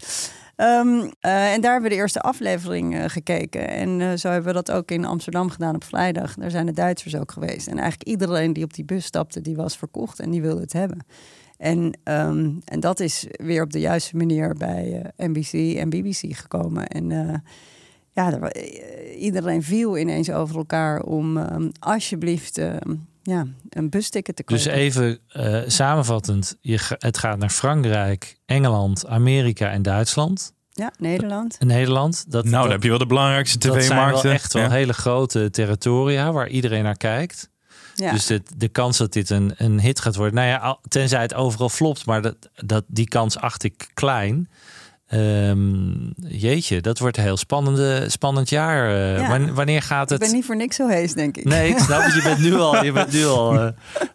Ehm, 0.60 1.10
eh, 1.20 1.52
en 1.52 1.60
daar 1.60 1.72
hebben 1.72 1.90
we 1.90 1.96
de 1.96 2.02
eerste 2.02 2.20
aflevering 2.20 2.96
eh, 2.96 3.04
gekeken. 3.06 3.68
En 3.68 4.00
eh, 4.00 4.16
zo 4.16 4.28
hebben 4.28 4.54
we 4.54 4.62
dat 4.62 4.70
ook 4.70 4.90
in 4.90 5.04
Amsterdam 5.04 5.50
gedaan 5.50 5.74
op 5.74 5.84
vrijdag. 5.84 6.34
Daar 6.34 6.50
zijn 6.50 6.66
de 6.66 6.72
Duitsers 6.72 7.16
ook 7.16 7.32
geweest. 7.32 7.66
En 7.66 7.78
eigenlijk 7.78 8.08
iedereen 8.08 8.52
die 8.52 8.64
op 8.64 8.74
die 8.74 8.84
bus 8.84 9.04
stapte, 9.04 9.40
die 9.40 9.56
was 9.56 9.76
verkocht 9.76 10.20
en 10.20 10.30
die 10.30 10.42
wilde 10.42 10.60
het 10.60 10.72
hebben. 10.72 11.04
En, 11.56 11.98
ehm, 12.04 12.50
en 12.64 12.80
dat 12.80 13.00
is 13.00 13.26
weer 13.30 13.62
op 13.62 13.72
de 13.72 13.80
juiste 13.80 14.16
manier 14.16 14.54
bij 14.54 15.12
eh, 15.16 15.28
NBC 15.28 15.76
en 15.76 15.88
BBC 15.88 16.36
gekomen. 16.36 16.86
En 16.86 17.10
eh, 17.12 17.34
ja, 18.20 18.32
er 18.32 18.42
eh, 18.42 19.22
iedereen 19.22 19.62
viel 19.62 19.98
ineens 19.98 20.30
over 20.30 20.56
elkaar 20.56 21.00
om 21.02 21.36
ehm, 21.36 21.68
alsjeblieft 21.78 22.58
ehm, 22.58 22.94
ja, 23.22 23.46
een 23.68 23.88
busticket 23.90 24.36
te 24.36 24.44
kopen. 24.44 24.64
Dus 24.64 24.72
even 24.74 25.18
eh, 25.28 25.60
samenvattend, 25.66 26.56
je, 26.60 26.78
het 26.98 27.18
gaat 27.18 27.38
naar 27.38 27.50
Frankrijk, 27.50 28.36
Engeland, 28.46 29.06
Amerika 29.06 29.70
en 29.70 29.82
Duitsland. 29.82 30.52
Ja, 30.72 30.92
Nederland. 30.98 31.56
En 31.58 31.66
Nederland. 31.66 32.24
Dat, 32.30 32.44
Nou, 32.44 32.62
dan 32.62 32.70
heb 32.72 32.82
je 32.82 32.88
wel 32.88 32.98
de 32.98 33.06
belangrijkste 33.06 33.58
dat 33.58 33.72
zijn 33.72 33.84
tv-markten. 33.86 34.22
wel 34.22 34.32
echt 34.32 34.52
wel 34.52 34.62
Ja. 34.62 34.70
hele 34.70 34.92
grote 34.92 35.50
territoria 35.50 36.32
waar 36.32 36.48
iedereen 36.48 36.82
naar 36.82 36.96
kijkt. 36.96 37.48
Ja. 37.94 38.12
Dus 38.12 38.26
de, 38.26 38.42
de 38.56 38.68
kans 38.68 38.98
dat 38.98 39.12
dit 39.12 39.30
een, 39.30 39.52
een 39.56 39.80
hit 39.80 40.00
gaat 40.00 40.16
worden, 40.16 40.34
nou 40.34 40.48
ja, 40.48 40.56
al- 40.56 40.80
tenzij 40.88 41.20
het 41.22 41.34
overal 41.34 41.68
flopt, 41.68 42.06
maar 42.06 42.22
dat, 42.22 42.36
dat, 42.54 42.84
die 42.86 43.08
kans 43.08 43.38
acht 43.38 43.62
ik 43.62 43.90
klein. 43.94 44.48
Ehm, 45.10 45.92
jeetje, 46.28 46.80
dat 46.80 46.98
wordt 46.98 47.16
een 47.16 47.22
heel 47.22 47.36
spannende, 47.36 48.04
spannend 48.08 48.48
jaar. 48.48 48.90
Eh, 48.94 49.18
Ja. 49.20 49.52
wanneer 49.52 49.82
gaat 49.82 50.02
Ik 50.04 50.08
het? 50.08 50.18
ben 50.18 50.32
niet 50.36 50.44
voor 50.44 50.56
niks 50.56 50.76
zo 50.76 50.88
hees, 50.88 51.12
denk 51.12 51.36
ik. 51.36 51.44
Nee, 51.44 51.68
ik 51.70 51.78
snap 51.86 52.02
het. 52.02 52.14
Je 52.14 52.22
bent 52.22 52.38
nu 52.38 52.54
al. 52.54 52.84
Je 52.84 52.92
bent 52.92 53.12
nu 53.12 53.24
al 53.26 53.54
eh, 53.54 53.68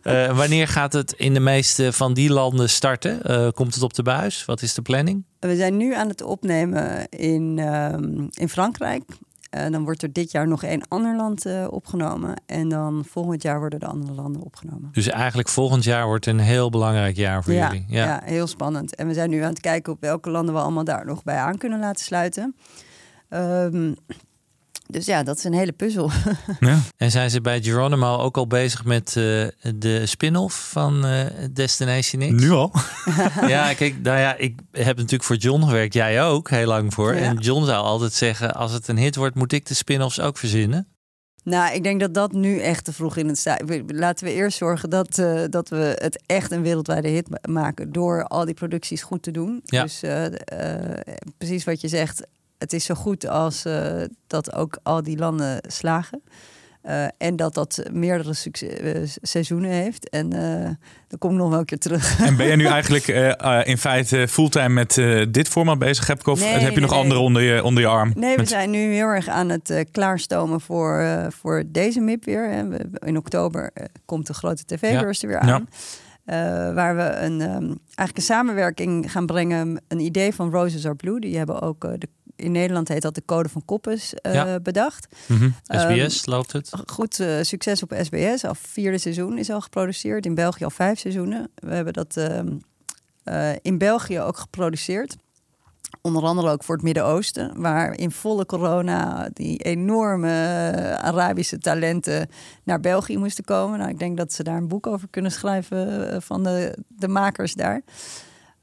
eh, 0.28 0.38
wanneer 0.38 0.68
gaat 0.68 0.94
het 0.94 1.12
in 1.18 1.34
de 1.34 1.40
meeste 1.40 1.94
van 1.94 2.14
die 2.14 2.30
landen 2.30 2.70
starten? 2.70 3.22
Komt 3.54 3.74
het 3.74 3.84
op 3.84 3.94
de 3.94 4.04
buis? 4.04 4.46
Wat 4.46 4.62
is 4.62 4.74
de 4.74 4.82
planning? 4.82 5.24
We 5.40 5.56
zijn 5.56 5.78
nu 5.78 5.94
aan 5.96 6.08
het 6.08 6.22
opnemen 6.22 7.10
in, 7.10 7.60
ehm, 7.60 8.26
in 8.34 8.50
Frankrijk. 8.50 9.04
Eh, 9.56 9.72
dan 9.72 9.84
wordt 9.84 10.02
er 10.04 10.14
dit 10.14 10.32
jaar 10.32 10.48
nog 10.48 10.64
één 10.64 10.88
ander 10.88 11.16
land 11.16 11.46
eh, 11.46 11.68
opgenomen. 11.70 12.34
En 12.46 12.70
dan 12.70 13.06
volgend 13.10 13.42
jaar 13.42 13.60
worden 13.60 13.80
de 13.80 13.86
andere 13.86 14.14
landen 14.14 14.42
opgenomen. 14.42 14.90
Dus 14.92 15.08
eigenlijk 15.08 15.50
volgend 15.50 15.84
jaar 15.84 16.06
wordt 16.06 16.26
een 16.26 16.40
heel 16.40 16.70
belangrijk 16.70 17.16
jaar 17.16 17.44
voor 17.44 17.54
Ja, 17.54 17.68
jullie. 17.68 17.86
ja. 17.88 18.22
heel 18.24 18.48
spannend. 18.48 18.96
En 18.96 19.08
we 19.08 19.14
zijn 19.14 19.30
nu 19.30 19.42
aan 19.42 19.50
het 19.50 19.60
kijken 19.60 19.94
op 19.94 20.02
welke 20.02 20.30
landen 20.30 20.54
we 20.54 20.60
allemaal 20.62 20.84
daar 20.84 21.06
nog 21.06 21.24
bij 21.24 21.38
aan 21.38 21.58
kunnen 21.58 21.80
laten 21.80 22.06
sluiten. 22.06 22.56
Ehm, 23.30 23.94
dus 24.88 25.06
ja, 25.06 25.24
dat 25.24 25.38
is 25.38 25.44
een 25.44 25.54
hele 25.54 25.72
puzzel. 25.72 26.12
Ja. 26.60 26.80
En 26.98 27.12
zijn 27.12 27.30
ze 27.30 27.42
bij 27.42 27.62
Geronimo 27.62 28.18
ook 28.18 28.38
al 28.38 28.48
bezig 28.48 28.86
met 28.86 29.08
eh, 29.08 29.14
de 29.76 30.02
spin-off 30.06 30.70
van 30.72 31.06
eh, 31.06 31.26
Destination 31.52 32.22
X? 32.22 32.42
Nu 32.44 32.50
al? 32.52 32.72
Ja, 33.48 33.74
kijk, 33.74 34.02
nou 34.02 34.20
ja, 34.20 34.36
ik 34.38 34.60
heb 34.72 34.98
natuurlijk 34.98 35.24
voor 35.24 35.36
John 35.36 35.64
gewerkt. 35.64 35.94
Jij 35.94 36.24
ook, 36.24 36.50
heel 36.50 36.68
lang 36.68 36.94
voor. 36.94 37.14
Ja. 37.16 37.22
En 37.22 37.38
John 37.38 37.66
zou 37.66 37.84
altijd 37.86 38.14
zeggen, 38.14 38.54
als 38.54 38.72
het 38.72 38.88
een 38.88 38.98
hit 38.98 39.16
wordt, 39.16 39.36
moet 39.36 39.52
ik 39.52 39.66
de 39.66 39.74
spin-offs 39.74 40.20
ook 40.20 40.38
verzinnen. 40.38 40.88
Nou, 41.44 41.74
ik 41.76 41.84
denk 41.84 42.00
dat 42.00 42.14
dat 42.14 42.32
nu 42.32 42.60
echt 42.60 42.84
te 42.86 42.94
vroeg 42.94 43.18
in 43.18 43.28
het 43.28 43.38
staat. 43.38 43.62
Laten 43.88 44.26
we 44.26 44.34
eerst 44.34 44.58
zorgen 44.58 44.90
dat, 44.90 45.18
eh, 45.18 45.42
dat 45.50 45.70
we 45.70 45.96
het 46.00 46.24
echt 46.26 46.52
een 46.52 46.62
wereldwijde 46.62 47.08
hit 47.08 47.30
ma- 47.30 47.38
maken 47.50 47.92
door 47.92 48.24
al 48.24 48.46
die 48.46 48.54
producties 48.54 49.02
goed 49.04 49.24
te 49.24 49.32
doen. 49.32 49.62
Ja. 49.64 49.82
Dus 49.84 50.04
eh, 50.04 50.26
eh, 50.26 50.98
precies 51.38 51.64
wat 51.64 51.82
je 51.82 51.88
zegt, 51.88 52.28
het 52.58 52.74
is 52.74 52.86
zo 52.86 52.96
goed 52.96 53.28
als 53.28 53.66
eh, 53.66 54.02
dat 54.28 54.54
ook 54.54 54.78
al 54.84 55.04
die 55.04 55.18
landen 55.18 55.60
slagen. 55.68 56.22
Eh, 56.82 57.06
en 57.18 57.36
dat 57.36 57.54
dat 57.54 57.84
meerdere 57.92 58.34
succes, 58.34 58.70
eh, 58.80 59.02
seizoenen 59.22 59.70
heeft. 59.72 60.10
En 60.10 60.30
dan 61.08 61.20
kom 61.20 61.32
ik 61.32 61.38
nog 61.38 61.50
wel 61.50 61.60
een 61.60 61.66
keer 61.66 61.78
terug. 61.80 62.20
En 62.20 62.36
ben 62.36 62.48
je 62.48 62.56
nu 62.56 62.66
eigenlijk 62.78 63.08
in 63.68 63.78
feite 63.78 64.28
fulltime 64.28 64.70
met 64.70 64.94
dit 65.34 65.48
format 65.48 65.80
bezig? 65.80 66.26
Of 66.26 66.40
Nee, 66.40 66.50
heb 66.50 66.60
je 66.62 66.68
nee, 66.70 66.80
nog 66.80 66.90
nee. 66.90 67.00
andere 67.00 67.20
onder 67.20 67.42
je, 67.42 67.64
onder 67.64 67.84
je 67.84 67.90
arm? 67.90 68.12
Nee, 68.16 68.32
we 68.32 68.38
Met- 68.42 68.50
zijn 68.50 68.70
nu 68.70 68.94
heel 68.94 69.08
erg 69.08 69.28
aan 69.28 69.50
het 69.50 69.86
klaarstomen 69.92 70.62
voor, 70.62 71.06
voor 71.30 71.64
deze 71.68 72.00
MIP 72.00 72.26
weer. 72.26 72.66
In 73.06 73.18
oktober 73.18 73.72
komt 74.06 74.28
de 74.28 74.34
grote 74.34 74.66
tv-beurs 74.66 75.22
er 75.22 75.28
weer 75.28 75.46
Ja. 75.46 75.54
aan. 75.54 75.68
Waar 76.76 76.96
we 76.96 77.02
een, 77.04 77.42
ehm, 77.42 77.66
eigenlijk 77.86 78.18
een 78.18 78.22
samenwerking 78.24 79.12
gaan 79.12 79.26
brengen. 79.26 79.82
Een 79.88 80.00
idee 80.00 80.34
van 80.34 80.52
Roses 80.52 80.86
Are 80.86 80.96
Blue. 80.96 81.20
Die 81.20 81.38
hebben 81.38 81.62
ook, 81.62 81.82
de, 81.82 82.08
in 82.36 82.52
Nederland 82.52 82.88
heet 82.88 83.02
dat 83.02 83.16
de 83.16 83.24
Code 83.26 83.50
van 83.50 83.66
Koppes 83.66 84.14
eh, 84.14 84.34
Ja. 84.34 84.60
bedacht. 84.60 85.08
Mhm. 85.26 85.50
SBS 85.68 86.26
loopt 86.26 86.52
het. 86.52 86.70
Goed 86.86 87.20
eh, 87.20 87.28
succes 87.42 87.84
op 87.84 87.94
SBS. 88.02 88.46
Al 88.46 88.56
vierde 88.56 88.98
seizoen 88.98 89.38
is 89.38 89.50
al 89.50 89.62
geproduceerd. 89.62 90.26
In 90.26 90.36
België 90.36 90.64
al 90.64 90.70
vijf 90.70 91.00
seizoenen. 91.00 91.52
We 91.56 91.74
hebben 91.74 91.94
dat 91.94 92.18
ehm, 92.18 92.48
eh, 93.24 93.50
in 93.62 93.78
België 93.78 94.20
ook 94.20 94.38
geproduceerd. 94.38 95.16
Onder 96.02 96.24
andere 96.24 96.50
ook 96.50 96.64
voor 96.64 96.76
het 96.76 96.84
Midden-Oosten, 96.84 97.62
waar 97.62 97.98
in 97.98 98.12
volle 98.12 98.46
corona 98.46 99.30
die 99.34 99.58
enorme 99.58 100.98
Arabische 101.02 101.58
talenten 101.58 102.30
naar 102.64 102.80
België 102.80 103.18
moesten 103.18 103.44
komen. 103.44 103.80
Nou, 103.80 103.90
ik 103.92 104.00
denk 104.00 104.18
dat 104.18 104.34
ze 104.34 104.44
daar 104.44 104.58
een 104.58 104.68
boek 104.68 104.88
over 104.88 105.08
kunnen 105.10 105.32
schrijven 105.32 106.22
van 106.22 106.44
de, 106.44 106.78
de 106.88 107.08
makers 107.08 107.54
daar. 107.54 107.82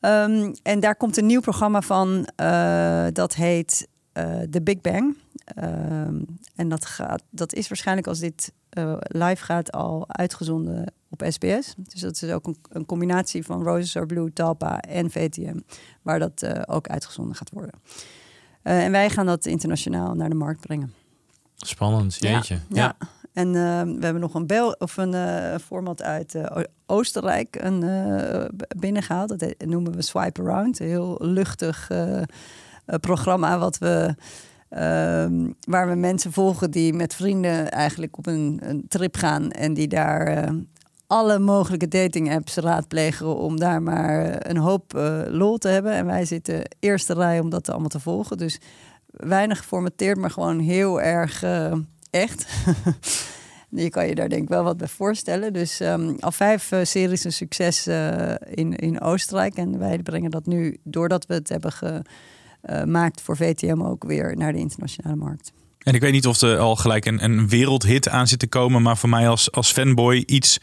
Ehm, 0.02 0.52
en 0.62 0.80
daar 0.80 0.96
komt 0.96 1.16
een 1.16 1.26
nieuw 1.26 1.40
programma 1.40 1.80
van, 1.80 2.28
eh, 2.36 3.06
dat 3.12 3.34
heet 3.34 3.88
eh 4.12 4.40
The 4.40 4.62
Big 4.62 4.80
Bang. 4.80 5.16
Ehm, 5.44 6.20
en 6.54 6.68
dat, 6.68 6.86
gaat, 6.86 7.22
dat 7.30 7.54
is 7.54 7.68
waarschijnlijk 7.68 8.06
als 8.06 8.18
dit 8.18 8.52
eh, 8.68 8.96
live 9.00 9.44
gaat 9.44 9.72
al 9.72 10.04
uitgezonden 10.08 10.92
op 11.08 11.22
SBS. 11.28 11.74
Dus 11.76 12.00
dat 12.00 12.22
is 12.22 12.30
ook 12.30 12.46
een, 12.46 12.56
een 12.68 12.86
combinatie 12.86 13.44
van 13.44 13.62
Roses 13.62 13.96
Are 13.96 14.06
Blue, 14.06 14.32
Talpa 14.32 14.80
en 14.80 15.10
VTM, 15.10 15.58
waar 16.02 16.18
dat 16.18 16.42
eh, 16.42 16.62
ook 16.66 16.88
uitgezonden 16.88 17.36
gaat 17.36 17.50
worden. 17.50 17.74
Eh, 18.62 18.84
en 18.84 18.90
wij 18.92 19.10
gaan 19.10 19.26
dat 19.26 19.46
internationaal 19.46 20.14
naar 20.14 20.28
de 20.28 20.34
markt 20.34 20.60
brengen. 20.60 20.94
Spannend, 21.56 22.14
jeetje. 22.14 22.58
Ja. 22.68 22.96
Ja. 22.98 23.08
En 23.32 23.46
eh, 23.46 23.82
we 23.82 24.04
hebben 24.04 24.20
nog 24.20 24.34
een, 24.34 24.46
bel 24.46 24.72
of 24.78 24.96
een 24.96 25.14
eh, 25.14 25.58
format 25.58 26.02
uit 26.02 26.34
eh, 26.34 26.62
Oostenrijk 26.86 27.56
een, 27.60 27.82
eh, 27.82 28.44
binnengehaald. 28.76 29.38
Dat 29.38 29.54
noemen 29.66 29.92
we 29.92 30.02
Swipe 30.02 30.40
Around. 30.40 30.80
Een 30.80 30.86
heel 30.86 31.16
luchtig 31.20 31.90
programma 33.00 33.58
wat 33.58 33.78
we, 33.78 34.14
ehm, 34.68 35.50
waar 35.60 35.88
we 35.88 35.94
mensen 35.94 36.32
volgen 36.32 36.70
die 36.70 36.92
met 36.92 37.14
vrienden 37.14 37.70
eigenlijk 37.70 38.18
op 38.18 38.26
een, 38.26 38.60
een 38.62 38.84
trip 38.88 39.16
gaan. 39.16 39.50
En 39.50 39.74
die 39.74 39.88
daar 39.88 40.48
alle 41.06 41.38
mogelijke 41.38 41.88
dating 41.88 42.34
apps 42.34 42.56
raadplegen 42.56 43.36
om 43.36 43.58
daar 43.58 43.82
maar 43.82 44.46
een 44.50 44.56
hoop 44.56 44.92
lol 45.28 45.58
te 45.58 45.68
hebben. 45.68 45.92
En 45.92 46.06
wij 46.06 46.24
zitten 46.24 46.62
eerste 46.78 47.14
rij 47.14 47.40
om 47.40 47.50
dat 47.50 47.68
allemaal 47.68 47.88
te 47.88 48.00
volgen. 48.00 48.36
Dus 48.36 48.60
weinig 49.06 49.58
geformateerd, 49.58 50.18
maar 50.18 50.30
gewoon 50.30 50.58
heel 50.58 51.00
erg 51.00 51.44
echt. 52.12 52.46
je 53.70 53.90
kan 53.90 54.07
je 54.07 54.14
daar 54.14 54.29
denk 54.29 54.42
ik 54.42 54.48
wel 54.48 54.62
wat 54.64 54.77
bij 54.77 54.88
voorstellen. 54.88 55.53
Dus 55.53 55.81
ehm, 55.81 56.14
al 56.20 56.33
vijf 56.33 56.72
eh, 56.72 56.85
series 56.85 57.25
een 57.25 57.33
succes 57.33 57.87
eh, 57.87 58.35
in, 58.55 58.77
in 58.77 59.01
Oostenrijk. 59.01 59.55
En 59.55 59.79
wij 59.79 59.98
brengen 59.98 60.31
dat 60.31 60.46
nu, 60.46 60.77
doordat 60.85 61.27
we 61.27 61.35
het 61.35 61.48
hebben 61.48 61.72
gemaakt 61.72 63.20
voor 63.20 63.37
VTM, 63.37 63.83
ook 63.83 64.05
weer 64.05 64.37
naar 64.37 64.53
de 64.53 64.59
internationale 64.59 65.16
markt. 65.16 65.53
En 65.79 65.94
ik 65.94 66.01
weet 66.01 66.12
niet 66.12 66.27
of 66.27 66.40
er 66.40 66.59
al 66.59 66.77
gelijk 66.77 67.05
een, 67.05 67.25
een 67.25 67.48
wereldhit 67.48 68.09
aan 68.09 68.29
zit 68.29 68.38
te 68.38 68.46
komen. 68.46 68.83
Maar 68.83 68.96
voor 68.96 69.09
mij 69.09 69.29
als, 69.29 69.53
als 69.53 69.72
fanboy 69.72 70.16
iets 70.27 70.61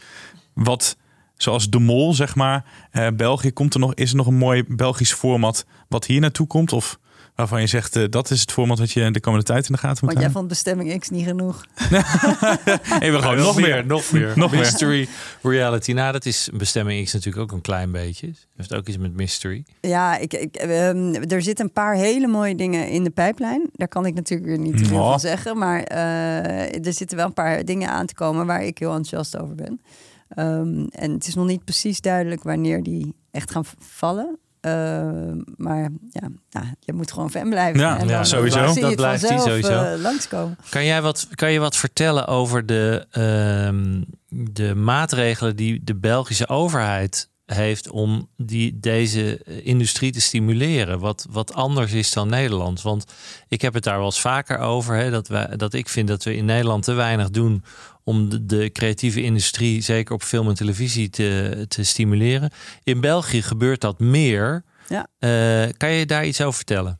wat, 0.52 0.96
zoals 1.36 1.70
De 1.70 1.78
Mol, 1.78 2.14
zeg 2.14 2.34
maar. 2.34 2.64
eh, 2.90 3.06
België, 3.16 3.52
komt 3.52 3.74
er 3.74 3.80
nog, 3.80 3.94
is 3.94 4.10
er 4.10 4.16
nog 4.16 4.26
een 4.26 4.34
mooi 4.34 4.64
Belgisch 4.68 5.12
format 5.12 5.66
wat 5.88 6.06
hier 6.06 6.20
naartoe 6.20 6.46
komt? 6.46 6.72
Of 6.72 6.98
waarvan 7.40 7.60
je 7.60 7.66
zegt, 7.66 7.96
eh, 7.96 8.04
dat 8.10 8.30
is 8.30 8.40
het 8.40 8.52
format 8.52 8.78
wat 8.78 8.90
je 8.90 9.10
de 9.10 9.20
komende 9.20 9.46
tijd 9.46 9.66
in 9.66 9.72
de 9.72 9.78
gaten 9.78 9.98
moet 10.00 10.12
Want 10.12 10.24
jij 10.24 10.34
vond 10.34 10.48
bestemming 10.48 11.00
X 11.00 11.08
niet 11.08 11.26
genoeg. 11.26 11.64
Even 13.00 13.20
gewoon 13.20 13.36
nog 13.36 13.60
meer. 13.60 13.86
nog 13.86 14.12
meer. 14.12 14.32
Nog 14.36 14.50
meer. 14.50 14.60
mystery 14.60 15.08
reality. 15.42 15.92
Nou, 15.92 16.12
dat 16.12 16.26
is 16.26 16.48
bestemming 16.52 17.04
X 17.04 17.12
natuurlijk 17.12 17.42
ook 17.42 17.52
een 17.52 17.60
klein 17.60 17.90
beetje. 17.90 18.26
Het 18.26 18.46
heeft 18.56 18.74
ook 18.74 18.88
iets 18.88 18.98
met 18.98 19.14
mystery. 19.14 19.64
Ja, 19.80 20.16
ik, 20.16 20.32
ik, 20.32 20.56
ehm, 20.56 21.14
er 21.14 21.42
zitten 21.42 21.64
een 21.64 21.72
paar 21.72 21.94
hele 21.94 22.26
mooie 22.26 22.54
dingen 22.54 22.88
in 22.88 23.04
de 23.04 23.10
pijplijn. 23.10 23.70
Daar 23.72 23.88
kan 23.88 24.06
ik 24.06 24.14
natuurlijk 24.14 24.48
weer 24.48 24.58
niet 24.58 24.76
te 24.76 24.84
veel 24.84 25.04
van 25.04 25.20
zeggen. 25.20 25.58
Maar 25.58 25.82
eh, 25.82 26.86
er 26.86 26.92
zitten 26.92 27.16
wel 27.16 27.26
een 27.26 27.32
paar 27.32 27.64
dingen 27.64 27.88
aan 27.88 28.06
te 28.06 28.14
komen 28.14 28.46
waar 28.46 28.64
ik 28.64 28.78
heel 28.78 28.94
enthousiast 28.94 29.38
over 29.38 29.54
ben. 29.54 29.80
Ehm, 30.28 30.86
en 30.90 31.12
het 31.12 31.26
is 31.26 31.34
nog 31.34 31.46
niet 31.46 31.64
precies 31.64 32.00
duidelijk 32.00 32.42
wanneer 32.42 32.82
die 32.82 33.14
echt 33.30 33.50
gaan 33.50 33.64
vallen. 33.78 34.38
Ehm, 34.60 35.38
maar 35.56 35.80
ja, 36.10 36.28
nou, 36.50 36.66
je 36.80 36.92
moet 36.92 37.12
gewoon 37.12 37.30
fan 37.30 37.48
blijven. 37.50 37.80
Ja, 37.80 37.98
en 37.98 38.08
ja, 38.08 38.16
dan 38.16 38.26
sowieso. 38.26 38.66
zie 38.66 38.74
je 38.74 38.80
Dat 38.80 38.96
blijft 38.96 39.26
vanzelf, 39.26 39.48
sowieso. 39.48 39.82
eh, 39.82 40.00
langskomen. 40.00 40.58
Kan 40.68 40.84
jij 40.84 41.02
wat, 41.02 41.28
kan 41.34 41.52
je 41.52 41.58
wat 41.58 41.76
vertellen 41.76 42.26
over 42.26 42.66
de, 42.66 43.06
ehm, 43.10 44.02
de 44.28 44.74
maatregelen 44.74 45.56
die 45.56 45.84
de 45.84 45.94
Belgische 45.94 46.48
overheid 46.48 47.28
heeft 47.46 47.90
om 47.90 48.28
die, 48.36 48.78
deze 48.80 49.42
industrie 49.62 50.12
te 50.12 50.20
stimuleren? 50.20 50.98
Wat, 50.98 51.26
wat 51.30 51.54
anders 51.54 51.92
is 51.92 52.12
dan 52.12 52.28
Nederland? 52.28 52.82
Want 52.82 53.04
ik 53.48 53.62
heb 53.62 53.74
het 53.74 53.84
daar 53.84 53.96
wel 53.96 54.04
eens 54.04 54.20
vaker 54.20 54.58
over. 54.58 54.96
Hè, 54.96 55.10
dat, 55.10 55.28
wij, 55.28 55.56
dat 55.56 55.74
ik 55.74 55.88
vind 55.88 56.08
dat 56.08 56.24
we 56.24 56.36
in 56.36 56.44
Nederland 56.44 56.84
te 56.84 56.92
weinig 56.92 57.30
doen 57.30 57.64
om 58.04 58.28
de, 58.28 58.46
de 58.46 58.70
creatieve 58.72 59.22
industrie, 59.22 59.80
zeker 59.80 60.14
op 60.14 60.22
film 60.22 60.48
en 60.48 60.54
televisie, 60.54 61.10
te, 61.10 61.64
te 61.68 61.82
stimuleren. 61.84 62.50
In 62.82 63.00
België 63.00 63.42
gebeurt 63.42 63.80
dat 63.80 63.98
meer. 63.98 64.64
Ja. 64.88 65.06
Eh, 65.18 65.72
kan 65.76 65.90
je 65.92 66.06
daar 66.06 66.26
iets 66.26 66.40
over 66.40 66.54
vertellen? 66.56 66.98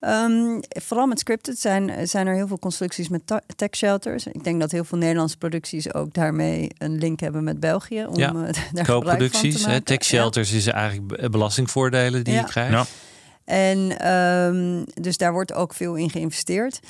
Ehm, 0.00 0.60
vooral 0.68 1.06
met 1.06 1.18
scripted 1.18 1.58
zijn, 1.58 2.08
zijn 2.08 2.26
er 2.26 2.34
heel 2.34 2.46
veel 2.46 2.58
constructies 2.58 3.08
met 3.08 3.22
tech 3.56 3.68
shelters. 3.76 4.26
Ik 4.26 4.44
denk 4.44 4.60
dat 4.60 4.70
heel 4.70 4.84
veel 4.84 4.98
Nederlandse 4.98 5.36
producties 5.36 5.94
ook 5.94 6.14
daarmee 6.14 6.68
een 6.78 6.98
link 6.98 7.20
hebben 7.20 7.44
met 7.44 7.60
België. 7.60 8.06
Om 8.06 8.16
Ja, 8.18 8.28
eh, 8.28 8.34
daar 8.34 8.44
gebruik 8.44 8.72
van 8.72 8.84
te 8.84 8.84
Co-producties, 8.92 9.60
hè, 9.62 9.66
maken. 9.68 9.84
tech 9.84 10.04
shelters 10.04 10.52
is 10.52 10.66
eigenlijk 10.66 11.20
be- 11.20 11.30
belastingvoordelen 11.30 12.24
die 12.24 12.34
Ja. 12.34 12.40
je 12.40 12.46
krijgt. 12.46 12.72
Ja. 12.72 12.84
En 13.44 13.98
ehm, 13.98 14.84
dus 15.02 15.16
daar 15.16 15.32
wordt 15.32 15.52
ook 15.52 15.74
veel 15.74 15.94
in 15.94 16.10
geïnvesteerd. 16.10 16.80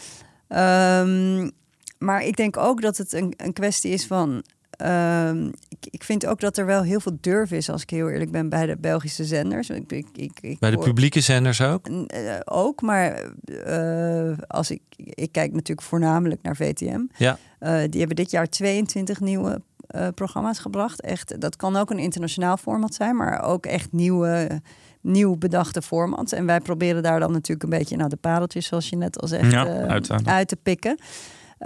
Ehm, 0.49 1.51
maar 1.98 2.22
ik 2.24 2.37
denk 2.37 2.56
ook 2.56 2.80
dat 2.82 2.96
het 2.96 3.12
een, 3.12 3.32
een 3.37 3.52
kwestie 3.52 3.92
is 3.92 4.06
van. 4.06 4.42
ehm, 4.70 5.46
ik, 5.68 5.87
ik 5.90 6.04
vind 6.04 6.26
ook 6.26 6.40
dat 6.40 6.56
er 6.56 6.66
wel 6.66 6.82
heel 6.82 7.00
veel 7.00 7.16
durf 7.20 7.50
is, 7.50 7.70
als 7.70 7.82
ik 7.82 7.90
heel 7.90 8.09
eerlijk 8.09 8.30
ben, 8.30 8.48
bij 8.48 8.66
de 8.66 8.76
Belgische 8.76 9.24
zenders. 9.24 9.70
Ik, 9.70 9.92
ik, 9.92 10.06
ik, 10.14 10.38
ik 10.40 10.59
Bij 10.59 10.70
de 10.70 10.76
hoor- 10.76 10.85
publieke 10.85 11.20
zenders 11.20 11.61
ook? 11.61 11.88
N- 11.90 12.04
eh, 12.06 12.35
ook, 12.44 12.82
maar 12.82 13.30
eh, 13.64 14.32
als 14.46 14.70
ik, 14.70 14.80
ik 14.96 15.32
kijk 15.32 15.52
natuurlijk 15.52 15.87
voornamelijk 15.87 16.42
naar 16.42 16.56
VTM. 16.56 17.00
Ja. 17.16 17.38
Eh, 17.59 17.78
die 17.90 17.98
hebben 17.98 18.16
dit 18.16 18.30
jaar 18.30 18.48
22 18.48 19.20
nieuwe 19.20 19.61
eh, 19.87 20.09
programma's 20.14 20.59
gebracht. 20.59 21.00
Echt, 21.02 21.40
dat 21.40 21.56
kan 21.56 21.76
ook 21.76 21.90
een 21.90 21.98
internationaal 21.98 22.56
format 22.56 22.94
zijn, 22.94 23.16
maar 23.16 23.42
ook 23.42 23.66
echt 23.66 23.92
nieuwe, 23.92 24.61
nieuw 25.00 25.37
bedachte 25.37 25.82
formats. 25.82 26.32
En 26.32 26.46
wij 26.46 26.61
proberen 26.61 27.02
daar 27.02 27.20
dan 27.20 27.32
natuurlijk 27.32 27.62
een 27.62 27.78
beetje 27.78 27.96
nou, 27.96 28.09
de 28.09 28.16
pareltjes, 28.16 28.66
zoals 28.66 28.88
je 28.88 28.96
net 28.96 29.20
al 29.20 29.28
zegt, 29.28 29.52
Ja, 29.52 29.66
eh, 29.66 29.87
uit 29.88 30.04
te- 30.04 30.18
uit 30.24 30.48
te 30.48 30.56
pikken. 30.56 30.98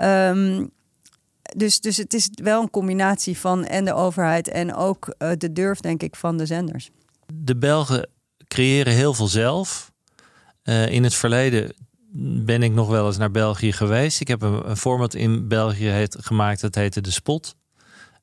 Ehm, 0.01 0.67
dus, 1.57 1.81
dus 1.81 1.97
het 1.97 2.15
is 2.15 2.29
wel 2.33 2.63
een 2.63 2.71
combinatie 2.71 3.39
van 3.39 3.65
en 3.65 3.85
de 3.85 3.95
overheid 3.95 4.49
en 4.49 4.75
ook 4.75 5.15
eh, 5.19 5.31
de 5.39 5.53
durf, 5.53 5.81
denk 5.81 6.03
ik, 6.03 6.17
van 6.17 6.37
de 6.37 6.47
zenders. 6.47 6.91
De 7.35 7.57
Belgen 7.57 8.09
creëren 8.49 8.93
heel 8.93 9.15
veel 9.15 9.27
zelf. 9.27 9.93
Eh, 10.63 10.89
in 10.89 11.05
het 11.05 11.15
verleden 11.15 11.75
ben 12.45 12.63
ik 12.63 12.73
nog 12.73 12.89
wel 12.89 13.07
eens 13.07 13.17
naar 13.17 13.31
België 13.31 13.73
geweest. 13.73 14.21
Ik 14.21 14.29
heb 14.29 14.43
een, 14.43 14.71
een 14.71 14.77
format 14.77 15.15
in 15.15 15.49
België 15.49 16.07
gemaakt 16.11 16.61
dat 16.61 16.75
heette 16.75 17.01
De 17.01 17.11
Spot. 17.11 17.55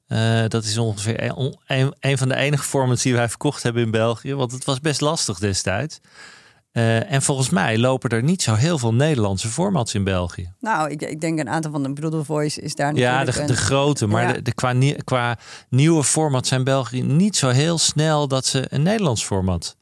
Eh, 0.08 0.48
dat 0.48 0.64
is 0.64 0.78
ongeveer 0.78 1.24
een, 1.24 1.58
een, 1.68 1.96
een 2.00 2.18
van 2.18 2.28
de 2.28 2.36
enige 2.36 2.64
formats 2.64 3.04
die 3.04 3.14
wij 3.14 3.30
verkocht 3.30 3.64
hebben 3.64 3.84
in 3.84 3.92
België. 3.92 4.34
Want 4.34 4.52
het 4.52 4.66
was 4.66 4.80
best 4.80 5.02
lastig 5.02 5.40
destijds. 5.40 6.00
Eh, 6.78 7.12
en 7.12 7.22
volgens 7.22 7.50
mij 7.50 7.78
lopen 7.78 8.10
er 8.10 8.24
niet 8.24 8.42
zo 8.42 8.54
heel 8.54 8.78
veel 8.78 8.94
Nederlandse 8.94 9.48
formats 9.48 9.94
in 9.94 10.04
België. 10.04 10.54
Nou, 10.60 10.90
ik, 10.90 11.02
ik 11.02 11.22
denk 11.22 11.40
een 11.40 11.50
aantal 11.50 11.72
van 11.72 11.84
de 11.94 12.10
The 12.10 12.24
Voice 12.24 12.62
is 12.62 12.76
daar 12.76 12.96
Ja, 12.96 13.10
natuurlijk 13.12 13.36
de, 13.36 13.42
een- 13.42 13.48
de 13.48 13.56
grote. 13.56 14.08
Maar 14.08 14.28
Ja. 14.28 14.34
de, 14.34 14.42
de, 14.42 14.54
qua, 14.54 14.74
nie- 14.74 15.04
qua 15.04 15.38
nieuwe 15.70 16.04
format 16.04 16.48
zijn 16.48 16.64
België 16.64 17.02
niet 17.04 17.36
zo 17.36 17.50
heel 17.50 17.78
snel 17.78 18.28
dat 18.28 18.46
ze 18.46 18.66
een 18.70 18.82
Nederlands 18.84 19.24
format 19.26 19.78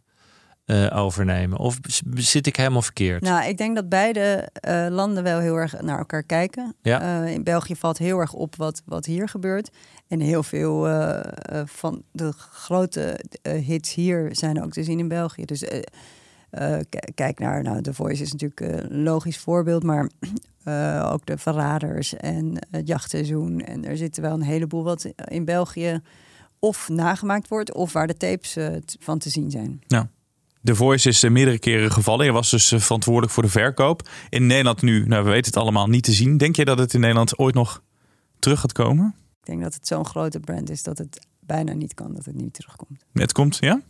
eh, 0.66 0.98
overnemen. 0.98 1.58
Of 1.58 1.78
zit 2.14 2.48
ik 2.48 2.56
helemaal 2.56 2.82
verkeerd? 2.82 3.22
Nou, 3.22 3.46
ik 3.46 3.58
denk 3.58 3.76
dat 3.76 3.90
beide 3.90 4.50
eh, 4.54 4.88
landen 4.90 5.24
wel 5.24 5.40
heel 5.40 5.56
erg 5.56 5.82
naar 5.82 5.98
elkaar 5.98 6.24
kijken. 6.24 6.76
Ja. 6.82 7.24
In 7.24 7.44
België 7.44 7.76
valt 7.76 7.98
heel 7.98 8.20
erg 8.20 8.34
op 8.34 8.56
wat, 8.56 8.82
wat 8.86 9.06
hier 9.06 9.30
gebeurt. 9.30 9.70
En 10.08 10.20
heel 10.20 10.44
veel 10.44 10.88
van 11.66 12.04
de 12.12 12.32
grote 12.52 13.20
hits 13.50 13.94
hier 13.94 14.30
zijn 14.32 14.64
ook 14.64 14.72
te 14.72 14.84
zien 14.84 15.00
in 15.00 15.08
België. 15.08 15.46
Dus 15.46 15.64
eh, 16.56 16.80
kijk 17.16 17.40
naar, 17.40 17.64
nou, 17.64 17.82
The 17.82 17.94
Voice 17.94 18.22
is 18.22 18.32
natuurlijk 18.32 18.62
eh, 18.62 18.90
een 18.90 19.04
logisch 19.04 19.38
voorbeeld, 19.38 19.84
maar 19.84 20.10
eh, 20.64 21.10
ook 21.14 21.26
de 21.26 21.38
Verraders 21.38 22.16
en 22.16 22.68
het 22.72 22.88
jachtseizoen. 22.88 23.62
En 23.62 23.86
er 23.86 23.98
zitten 23.98 24.22
wel 24.22 24.34
een 24.34 24.42
heleboel 24.42 24.84
wat 24.84 25.14
in 25.26 25.46
België 25.46 26.02
of 26.60 26.90
nagemaakt 26.90 27.48
wordt, 27.48 27.74
of 27.74 27.94
waar 27.94 28.08
de 28.08 28.18
tapes 28.18 28.58
van 29.00 29.18
te 29.20 29.30
zien 29.30 29.52
zijn. 29.52 29.82
The 30.64 30.76
Voice 30.76 31.10
is 31.10 31.24
meerdere 31.30 31.60
keren 31.60 31.92
gevallen. 31.92 32.26
Je 32.26 32.32
was 32.32 32.50
dus 32.50 32.74
verantwoordelijk 32.78 33.34
voor 33.34 33.44
de 33.44 33.50
verkoop. 33.50 34.10
In 34.30 34.48
Nederland 34.48 34.82
nu, 34.82 35.08
nou 35.08 35.24
we 35.24 35.30
weten 35.30 35.46
het 35.46 35.62
allemaal, 35.62 35.88
niet 35.88 36.04
te 36.04 36.12
zien. 36.12 36.38
Denk 36.38 36.56
je 36.56 36.66
dat 36.66 36.78
het 36.78 36.94
in 36.94 37.00
Nederland 37.00 37.38
ooit 37.38 37.56
nog 37.56 37.82
terug 38.40 38.60
gaat 38.60 38.72
komen? 38.72 39.16
Ik 39.40 39.46
denk 39.46 39.62
dat 39.62 39.74
het 39.74 39.88
zo'n 39.88 40.06
grote 40.06 40.40
brand 40.40 40.70
is 40.70 40.84
dat 40.84 40.98
het 40.98 41.28
bijna 41.40 41.74
niet 41.74 41.94
kan 41.94 42.14
dat 42.14 42.26
het 42.26 42.36
niet 42.36 42.54
terugkomt. 42.54 43.06
Het 43.14 43.32
komt, 43.32 43.58
ja? 43.60 43.82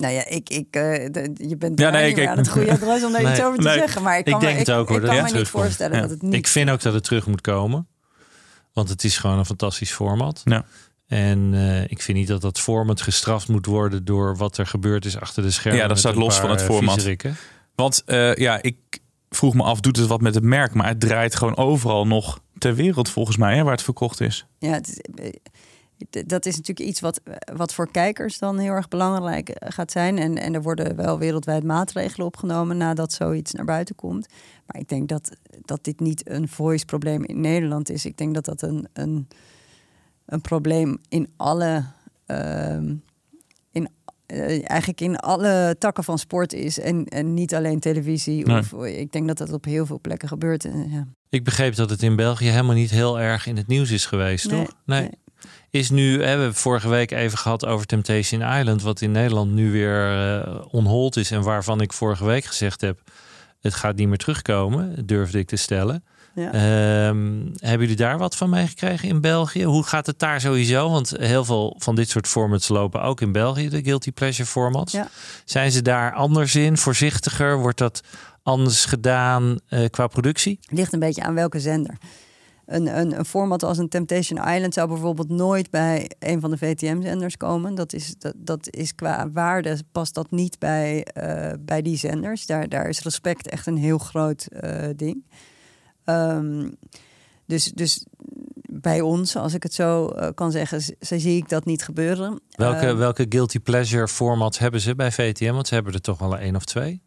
Nou 0.00 0.14
ja, 0.14 0.26
ik, 0.26 0.48
ik, 0.50 0.66
eh, 0.70 0.82
de- 1.10 1.30
je 1.48 1.56
bent 1.56 1.78
Ja, 1.78 1.90
nee, 1.90 2.00
ik- 2.02 2.06
niet 2.08 2.16
meer 2.16 2.28
aan 2.28 2.36
het 2.38 2.48
goede 2.48 2.70
adres 2.70 3.04
om 3.04 3.12
daar 3.12 3.22
iets 3.32 3.42
over 3.42 3.58
te 3.58 3.64
nee. 3.68 3.78
zeggen. 3.78 4.02
Maar 4.02 4.18
ik 4.18 4.26
Ik 4.26 4.32
kan, 4.32 4.40
denk 4.40 4.52
me, 4.52 4.58
het 4.58 4.68
ik, 4.68 4.74
ook, 4.74 4.88
hoor, 4.88 4.96
ik 4.96 5.02
dat 5.02 5.10
kan 5.10 5.18
me 5.20 5.24
niet 5.24 5.32
terugkomt. 5.32 5.64
voorstellen 5.64 5.94
Ja. 5.96 6.00
dat 6.02 6.10
het 6.10 6.22
niet... 6.22 6.34
Ik 6.34 6.46
vind 6.46 6.70
ook 6.70 6.80
dat 6.82 6.94
het 6.94 7.04
terug 7.04 7.26
moet 7.26 7.40
komen. 7.40 7.86
Want 8.72 8.88
het 8.88 9.04
is 9.04 9.18
gewoon 9.18 9.38
een 9.38 9.46
fantastisch 9.46 9.92
format. 9.92 10.40
Ja. 10.44 10.64
En 11.06 11.50
eh, 11.54 11.82
ik 11.82 12.02
vind 12.02 12.18
niet 12.18 12.28
dat 12.28 12.40
dat 12.40 12.58
format 12.60 13.00
gestraft 13.00 13.48
moet 13.48 13.66
worden 13.66 14.04
door 14.04 14.36
wat 14.36 14.58
er 14.58 14.66
gebeurd 14.66 15.04
is 15.04 15.16
achter 15.20 15.42
de 15.42 15.50
schermen. 15.50 15.80
Ja, 15.80 15.88
dat 15.88 15.98
staat 15.98 16.14
los 16.14 16.38
van 16.40 16.50
het 16.50 16.60
eh, 16.60 16.66
format. 16.66 16.92
viezerikken. 16.92 17.36
Want 17.74 18.02
eh, 18.06 18.34
ja, 18.34 18.62
ik 18.62 18.76
vroeg 19.30 19.54
me 19.54 19.62
af, 19.62 19.80
doet 19.80 19.96
het 19.96 20.06
wat 20.06 20.20
met 20.20 20.34
het 20.34 20.44
merk? 20.44 20.74
Maar 20.74 20.88
het 20.88 21.00
draait 21.00 21.34
gewoon 21.34 21.56
overal 21.56 22.06
nog 22.06 22.40
ter 22.58 22.74
wereld 22.74 23.08
volgens 23.10 23.36
mij, 23.36 23.56
hè, 23.56 23.62
waar 23.62 23.72
het 23.72 23.82
verkocht 23.82 24.20
is. 24.20 24.46
Ja, 24.58 24.72
het 24.72 24.88
is, 24.88 25.00
dat 26.26 26.46
is 26.46 26.56
natuurlijk 26.56 26.88
iets 26.88 27.00
wat, 27.00 27.20
wat 27.54 27.74
voor 27.74 27.90
kijkers 27.90 28.38
dan 28.38 28.58
heel 28.58 28.72
erg 28.72 28.88
belangrijk 28.88 29.48
eh, 29.48 29.68
gaat 29.72 29.90
zijn. 29.90 30.18
En, 30.18 30.38
en 30.38 30.54
er 30.54 30.62
worden 30.62 30.96
wel 30.96 31.18
wereldwijd 31.18 31.64
maatregelen 31.64 32.26
opgenomen 32.26 32.76
nadat 32.76 33.12
zoiets 33.12 33.52
naar 33.52 33.64
buiten 33.64 33.94
komt. 33.94 34.26
Maar 34.66 34.80
ik 34.80 34.88
denk 34.88 35.08
dat, 35.08 35.30
dat 35.64 35.84
dit 35.84 36.00
niet 36.00 36.28
een 36.30 36.48
voice-probleem 36.48 37.24
in 37.24 37.40
Nederland 37.40 37.90
is. 37.90 38.04
Ik 38.04 38.16
denk 38.16 38.34
dat 38.34 38.44
dat 38.44 38.62
een, 38.62 38.88
een, 38.92 39.28
een 40.26 40.40
probleem 40.40 40.98
in 41.08 41.28
alle. 41.36 41.84
ehm, 42.26 42.94
in, 43.72 43.88
eh, 44.26 44.70
eigenlijk 44.70 45.00
in 45.00 45.16
alle 45.16 45.76
takken 45.78 46.04
van 46.04 46.18
sport 46.18 46.52
is. 46.52 46.78
En, 46.78 47.04
en 47.04 47.34
niet 47.34 47.54
alleen 47.54 47.80
televisie. 47.80 48.46
Nee. 48.46 48.58
Of, 48.58 48.84
ik 48.84 49.12
denk 49.12 49.26
dat 49.28 49.38
dat 49.38 49.52
op 49.52 49.64
heel 49.64 49.86
veel 49.86 50.00
plekken 50.00 50.28
gebeurt. 50.28 50.64
En, 50.64 50.90
ja. 50.90 51.06
Ik 51.28 51.44
begreep 51.44 51.74
dat 51.74 51.90
het 51.90 52.02
in 52.02 52.16
België 52.16 52.48
helemaal 52.48 52.74
niet 52.74 52.90
heel 52.90 53.20
erg 53.20 53.46
in 53.46 53.56
het 53.56 53.66
nieuws 53.66 53.90
is 53.90 54.06
geweest, 54.06 54.50
Nee, 54.50 54.64
toch? 54.64 54.74
Nee. 54.84 55.00
nee. 55.00 55.10
Is 55.70 55.90
nu, 55.90 56.12
hè, 56.12 56.18
we 56.18 56.24
hebben 56.24 56.54
vorige 56.54 56.88
week 56.88 57.10
even 57.10 57.38
gehad 57.38 57.66
over 57.66 57.86
Temptation 57.86 58.58
Island, 58.58 58.82
wat 58.82 59.00
in 59.00 59.10
Nederland 59.10 59.52
nu 59.52 59.70
weer 59.70 60.18
eh 60.18 60.64
onhold 60.70 61.16
is 61.16 61.30
en 61.30 61.42
waarvan 61.42 61.80
ik 61.80 61.92
vorige 61.92 62.24
week 62.24 62.44
gezegd 62.44 62.80
heb, 62.80 63.00
het 63.60 63.74
gaat 63.74 63.96
niet 63.96 64.08
meer 64.08 64.18
terugkomen, 64.18 65.06
durfde 65.06 65.38
ik 65.38 65.46
te 65.46 65.56
stellen. 65.56 66.04
Ja. 66.34 66.52
Ehm, 66.52 67.46
hebben 67.58 67.80
jullie 67.80 67.96
daar 67.96 68.18
wat 68.18 68.36
van 68.36 68.50
meegekregen 68.50 69.08
in 69.08 69.20
België? 69.20 69.64
Hoe 69.64 69.82
gaat 69.82 70.06
het 70.06 70.18
daar 70.18 70.40
sowieso? 70.40 70.90
Want 70.90 71.14
heel 71.18 71.44
veel 71.44 71.76
van 71.78 71.94
dit 71.94 72.08
soort 72.08 72.28
formats 72.28 72.68
lopen 72.68 73.02
ook 73.02 73.20
in 73.20 73.32
België, 73.32 73.68
de 73.68 73.82
guilty 73.82 74.12
pleasure 74.12 74.48
formats. 74.48 74.92
Ja. 74.92 75.08
Zijn 75.44 75.72
ze 75.72 75.82
daar 75.82 76.14
anders 76.14 76.54
in, 76.54 76.76
voorzichtiger? 76.76 77.58
Wordt 77.58 77.78
dat 77.78 78.00
anders 78.42 78.84
gedaan 78.84 79.58
eh, 79.68 79.84
qua 79.90 80.06
productie? 80.06 80.58
ligt 80.68 80.92
een 80.92 80.98
beetje 80.98 81.22
aan 81.22 81.34
welke 81.34 81.60
zender. 81.60 81.98
Een, 82.70 82.98
een, 82.98 83.18
een 83.18 83.24
format 83.24 83.62
als 83.62 83.78
een 83.78 83.88
Temptation 83.88 84.48
Island 84.48 84.74
zou 84.74 84.88
bijvoorbeeld 84.88 85.28
nooit 85.28 85.70
bij 85.70 86.10
een 86.18 86.40
van 86.40 86.50
de 86.50 86.58
VTM-zenders 86.58 87.36
komen. 87.36 87.74
Dat 87.74 87.92
is, 87.92 88.14
dat, 88.18 88.34
dat 88.36 88.68
is 88.70 88.94
qua 88.94 89.30
waarde 89.32 89.78
past 89.92 90.14
dat 90.14 90.30
niet 90.30 90.58
bij, 90.58 91.04
eh, 91.04 91.52
bij 91.60 91.82
die 91.82 91.96
zenders. 91.96 92.46
Daar, 92.46 92.68
daar 92.68 92.88
is 92.88 93.02
respect 93.02 93.48
echt 93.48 93.66
een 93.66 93.76
heel 93.76 93.98
groot 93.98 94.46
eh, 94.46 94.88
ding. 94.96 95.24
Ehm, 96.04 96.70
dus, 97.46 97.64
dus 97.64 98.04
bij 98.72 99.00
ons, 99.00 99.36
als 99.36 99.54
ik 99.54 99.62
het 99.62 99.74
zo 99.74 100.08
eh, 100.08 100.28
kan 100.34 100.50
zeggen, 100.50 100.80
zo 100.80 101.18
zie 101.18 101.36
ik 101.36 101.48
dat 101.48 101.64
niet 101.64 101.82
gebeuren. 101.84 102.40
Welke, 102.50 102.86
Eh, 102.86 102.96
welke 102.96 103.26
guilty 103.28 103.58
pleasure 103.58 104.08
formats 104.08 104.58
hebben 104.58 104.80
ze 104.80 104.94
bij 104.94 105.12
VTM? 105.12 105.52
Want 105.52 105.68
ze 105.68 105.74
hebben 105.74 105.92
er 105.92 106.00
toch 106.00 106.18
wel 106.18 106.32
een 106.32 106.38
één 106.38 106.56
of 106.56 106.64
twee. 106.64 107.02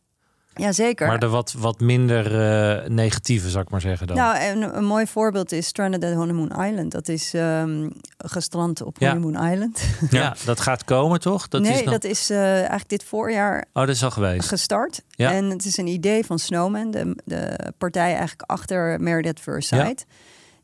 Jazeker. 0.55 1.07
Maar 1.07 1.19
de 1.19 1.27
wat, 1.27 1.53
wat 1.57 1.79
minder 1.79 2.25
eh, 2.25 2.89
negatieve, 2.89 3.49
zou 3.49 3.63
ik 3.63 3.69
maar 3.69 3.81
zeggen 3.81 4.07
dan. 4.07 4.15
Nou, 4.15 4.37
en 4.37 4.77
een 4.77 4.85
mooi 4.85 5.07
voorbeeld 5.07 5.51
is 5.51 5.67
Stranded 5.67 6.03
at 6.03 6.13
Honeymoon 6.13 6.65
Island. 6.65 6.91
Dat 6.91 7.07
is 7.07 7.33
ehm, 7.33 7.89
gestrand 8.17 8.81
op 8.81 8.97
Ja. 8.99 9.13
Honeymoon 9.13 9.51
Island. 9.51 9.81
ja. 10.09 10.35
dat 10.45 10.59
gaat 10.59 10.83
komen 10.83 11.19
toch? 11.19 11.47
Dat 11.47 11.61
nee, 11.61 11.71
is 11.73 11.83
nog... 11.83 11.91
dat 11.93 12.03
is 12.03 12.29
eh, 12.29 12.55
eigenlijk 12.55 12.89
dit 12.89 13.03
voorjaar 13.03 13.65
Oh, 13.73 13.85
dat 13.85 13.95
is 13.95 14.03
al 14.03 14.11
geweest. 14.11 14.47
gestart. 14.47 15.01
Ja. 15.09 15.31
En 15.31 15.49
het 15.49 15.65
is 15.65 15.77
een 15.77 15.87
idee 15.87 16.25
van 16.25 16.39
Snowman, 16.39 16.91
de, 16.91 17.15
de 17.25 17.71
partij 17.77 18.09
eigenlijk 18.09 18.41
achter 18.45 19.01
Married 19.01 19.27
at 19.27 19.39
First 19.39 19.71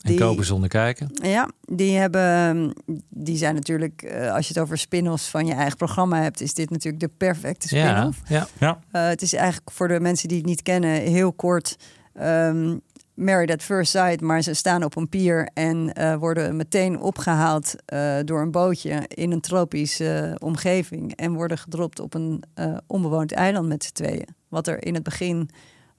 Sight. 0.02 0.20
En 0.20 0.28
kopen 0.28 0.46
zonder 0.46 0.70
kijken. 0.70 1.10
Ja, 1.14 1.50
die 1.62 1.98
hebben, 1.98 2.74
die 3.10 3.38
zijn 3.38 3.56
natuurlijk, 3.56 4.02
eh, 4.02 4.34
als 4.34 4.48
je 4.48 4.54
het 4.54 4.64
over 4.64 4.78
spin-offs 4.78 5.30
van 5.30 5.46
je 5.46 5.54
eigen 5.54 5.78
programma 5.78 6.22
hebt, 6.22 6.42
is 6.42 6.54
dit 6.54 6.70
natuurlijk 6.70 7.04
de 7.04 7.12
perfecte 7.18 7.68
spin-off. 7.68 8.22
ja. 8.28 8.48
Ja. 8.60 8.80
Eh, 8.92 9.08
het 9.08 9.22
is 9.22 9.34
eigenlijk 9.34 9.72
voor 9.72 9.88
de 9.88 10.00
mensen 10.00 10.28
die 10.28 10.38
het 10.38 10.46
niet 10.46 10.62
kennen 10.62 10.92
heel 10.92 11.34
kort. 11.34 11.76
ehm 12.14 12.78
Married 13.20 13.52
at 13.52 13.64
First 13.64 13.92
Sight, 13.92 14.22
maar 14.22 14.42
ze 14.42 14.54
staan 14.54 14.84
op 14.84 14.96
een 14.96 15.10
pier 15.10 15.50
en 15.54 15.94
eh, 15.94 16.16
worden 16.16 16.56
meteen 16.56 17.00
opgehaald 17.00 17.76
eh, 17.86 18.16
door 18.26 18.42
een 18.42 18.52
bootje 18.52 19.04
in 19.08 19.32
een 19.32 19.42
tropische 19.42 20.36
omgeving 20.40 21.16
en 21.16 21.34
worden 21.34 21.58
gedropt 21.58 22.00
op 22.00 22.14
een 22.14 22.44
eh, 22.54 22.78
onbewoond 22.88 23.32
eiland 23.32 23.68
met 23.68 23.84
z'n 23.84 23.94
tweeën. 23.94 24.28
Wat 24.48 24.68
er 24.68 24.86
in 24.86 24.94
het 24.94 25.04
begin 25.04 25.50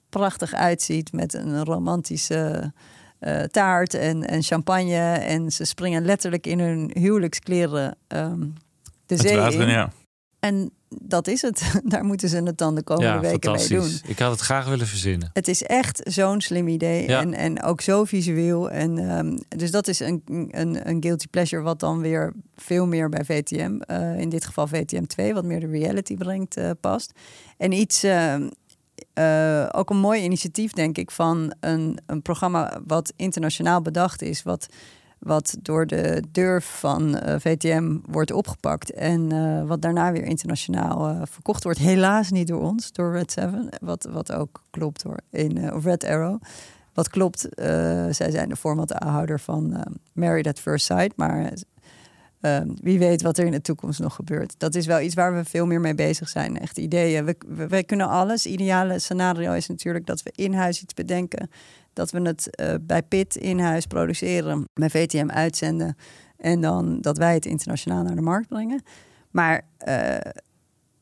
prachtig 0.09 0.53
uitziet 0.53 1.13
met 1.13 1.33
een 1.33 1.63
romantische 1.63 2.73
eh, 3.21 3.43
taart 3.43 3.93
en, 3.93 4.27
en 4.27 4.43
champagne. 4.43 4.95
En 5.17 5.51
ze 5.51 5.65
springen 5.65 6.05
letterlijk 6.05 6.47
in 6.47 6.59
hun 6.59 6.91
huwelijkskleren 6.93 7.97
ehm, 8.07 8.39
de 9.05 9.15
Het 9.15 9.19
zee 9.19 9.37
water, 9.37 9.61
in. 9.61 9.67
ja. 9.69 9.91
En 10.39 10.71
dat 10.87 11.27
is 11.27 11.41
het. 11.41 11.71
Daar 11.83 12.03
moeten 12.05 12.29
ze 12.29 12.37
het 12.37 12.57
dan 12.57 12.75
de 12.75 12.83
komende 12.83 13.11
Ja, 13.13 13.19
weken 13.19 13.51
mee 13.51 13.67
doen. 13.67 13.91
Ik 14.07 14.19
had 14.19 14.31
het 14.31 14.39
graag 14.39 14.67
willen 14.69 14.87
verzinnen. 14.87 15.29
Het 15.33 15.47
is 15.47 15.63
echt 15.63 16.01
zo'n 16.03 16.41
slim 16.41 16.67
idee 16.67 17.07
Ja. 17.07 17.19
en, 17.21 17.33
en 17.33 17.63
ook 17.63 17.81
zo 17.81 18.03
visueel. 18.03 18.69
En, 18.71 18.97
ehm, 19.09 19.37
dus 19.47 19.71
dat 19.71 19.87
is 19.87 19.99
een, 19.99 20.21
een, 20.25 20.89
een 20.89 20.97
guilty 21.03 21.27
pleasure 21.27 21.61
wat 21.61 21.79
dan 21.79 22.01
weer 22.01 22.33
veel 22.55 22.87
meer 22.87 23.09
bij 23.09 23.25
VTM, 23.25 23.77
eh, 23.79 24.19
in 24.19 24.29
dit 24.29 24.45
geval 24.45 24.67
VTM 24.67 25.03
2, 25.05 25.33
wat 25.33 25.45
meer 25.45 25.59
de 25.59 25.67
reality 25.67 26.15
brengt, 26.17 26.57
eh, 26.57 26.69
past. 26.79 27.11
En 27.57 27.71
iets, 27.71 28.03
ehm, 28.03 28.49
eh, 29.13 29.67
ook 29.71 29.89
een 29.89 29.99
mooi 29.99 30.23
initiatief 30.23 30.71
denk 30.71 30.97
ik, 30.97 31.11
van 31.11 31.53
een, 31.59 31.99
een 32.05 32.21
programma 32.21 32.81
wat 32.87 33.13
internationaal 33.15 33.81
bedacht 33.81 34.21
is, 34.21 34.43
wat, 34.43 34.67
wat 35.19 35.57
door 35.61 35.87
de 35.87 36.23
durf 36.31 36.65
van 36.65 37.17
eh, 37.17 37.39
VTM 37.39 37.97
wordt 38.05 38.31
opgepakt 38.31 38.91
en 38.91 39.31
eh, 39.31 39.67
wat 39.67 39.81
daarna 39.81 40.11
weer 40.11 40.23
internationaal 40.23 41.25
verkocht 41.25 41.63
wordt. 41.63 41.79
Helaas 41.79 42.31
niet 42.31 42.47
door 42.47 42.61
ons, 42.61 42.91
door 42.91 43.11
Red 43.11 43.31
Seven, 43.31 43.69
wat, 43.81 44.07
wat 44.11 44.31
ook 44.31 44.61
klopt 44.69 45.03
hoor, 45.03 45.19
in, 45.29 45.73
of 45.73 45.83
Red 45.83 46.03
Arrow. 46.03 46.41
Wat 46.93 47.09
klopt, 47.09 47.47
zij 48.09 48.31
zijn 48.31 48.49
de 48.49 48.55
formataanhouder 48.55 49.39
van 49.39 49.83
Married 50.13 50.47
at 50.47 50.59
First 50.59 50.85
Sight, 50.85 51.15
maar 51.15 51.53
eh, 52.41 52.61
wie 52.81 52.99
weet 52.99 53.21
wat 53.21 53.37
er 53.37 53.45
in 53.45 53.51
de 53.51 53.61
toekomst 53.61 53.99
nog 53.99 54.15
gebeurt. 54.15 54.55
Dat 54.57 54.75
is 54.75 54.85
wel 54.85 54.99
iets 54.99 55.15
waar 55.15 55.35
we 55.35 55.45
veel 55.45 55.65
meer 55.65 55.81
mee 55.81 55.95
bezig 55.95 56.29
zijn. 56.29 56.59
Echt 56.59 56.77
ideeën. 56.77 57.25
We, 57.25 57.35
we, 57.67 57.83
kunnen 57.83 58.07
alles. 58.07 58.45
Ideale 58.45 58.99
scenario 58.99 59.53
is 59.53 59.67
natuurlijk 59.67 60.05
dat 60.05 60.23
we 60.23 60.31
in 60.35 60.53
huis 60.53 60.81
iets 60.81 60.93
bedenken. 60.93 61.49
Dat 61.93 62.11
we 62.11 62.21
het 62.21 62.55
eh, 62.55 62.73
bij 62.81 63.03
PIT 63.03 63.35
in 63.35 63.59
huis 63.59 63.85
produceren, 63.85 64.65
bij 64.73 64.89
VTM 64.89 65.29
uitzenden. 65.29 65.95
En 66.37 66.61
dan 66.61 67.01
dat 67.01 67.17
wij 67.17 67.33
het 67.33 67.45
internationaal 67.45 68.03
naar 68.03 68.15
de 68.15 68.21
markt 68.21 68.47
brengen. 68.47 68.83
Maar 69.31 69.61
eh, 69.77 70.15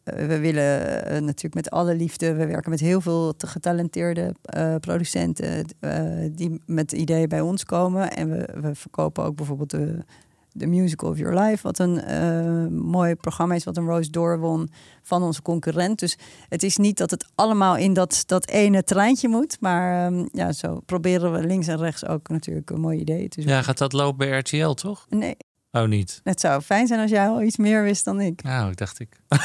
we 0.04 0.40
willen 0.40 1.06
eh, 1.06 1.22
natuurlijk 1.22 1.56
met 1.56 1.70
alle 1.70 1.96
liefde. 1.96 2.34
We 2.34 2.46
werken 2.46 2.70
met 2.70 2.80
heel 2.80 3.02
veel 3.02 3.36
te 3.36 3.48
getalenteerde 3.48 4.36
producenten 4.80 5.66
die 6.32 6.62
met 6.66 6.92
ideeën 6.92 7.30
bij 7.30 7.42
ons 7.42 7.66
komen. 7.66 8.12
En 8.12 8.30
we, 8.30 8.50
we 8.62 8.76
verkopen 8.76 9.24
ook 9.24 9.36
bijvoorbeeld 9.36 9.70
de, 9.70 10.04
de 10.52 10.68
Musical 10.68 11.10
of 11.10 11.18
Your 11.18 11.40
Life, 11.40 11.60
wat 11.64 11.80
een 11.80 12.02
eh, 12.02 12.68
mooi 12.68 13.16
programma 13.16 13.56
is, 13.56 13.64
wat 13.64 13.78
een 13.78 13.86
Rose 13.86 14.10
Door 14.10 14.40
won 14.40 14.70
van 15.02 15.24
onze 15.24 15.42
concurrent. 15.42 16.00
Dus 16.00 16.18
het 16.50 16.64
is 16.64 16.78
niet 16.78 16.98
dat 16.98 17.12
het 17.12 17.26
allemaal 17.36 17.76
in 17.78 17.94
dat, 17.94 18.24
dat 18.26 18.48
ene 18.48 18.84
treintje 18.84 19.28
moet. 19.28 19.58
Maar 19.60 20.06
ehm, 20.06 20.26
ja, 20.32 20.52
zo 20.52 20.80
proberen 20.86 21.32
we 21.32 21.40
links 21.48 21.68
en 21.68 21.78
rechts 21.78 22.06
ook 22.08 22.28
natuurlijk 22.30 22.70
een 22.70 22.80
mooi 22.80 23.00
idee 23.00 23.28
te 23.28 23.42
zoeken. 23.42 23.54
Ja, 23.54 23.62
gaat 23.62 23.78
dat 23.78 23.94
lopen 23.94 24.18
bij 24.30 24.38
RTL, 24.38 24.70
toch? 24.72 25.06
Nee, 25.10 25.36
Oh, 25.72 25.88
niet. 25.88 26.22
het 26.24 26.40
zou 26.40 26.62
fijn 26.62 26.88
zijn 26.88 27.00
als 27.00 27.10
jij 27.12 27.28
al 27.28 27.42
iets 27.42 27.58
meer 27.58 27.84
wist 27.84 28.06
dan 28.06 28.22
ik. 28.22 28.44
Nou, 28.44 28.74
dacht 28.76 29.00
ik. 29.00 29.20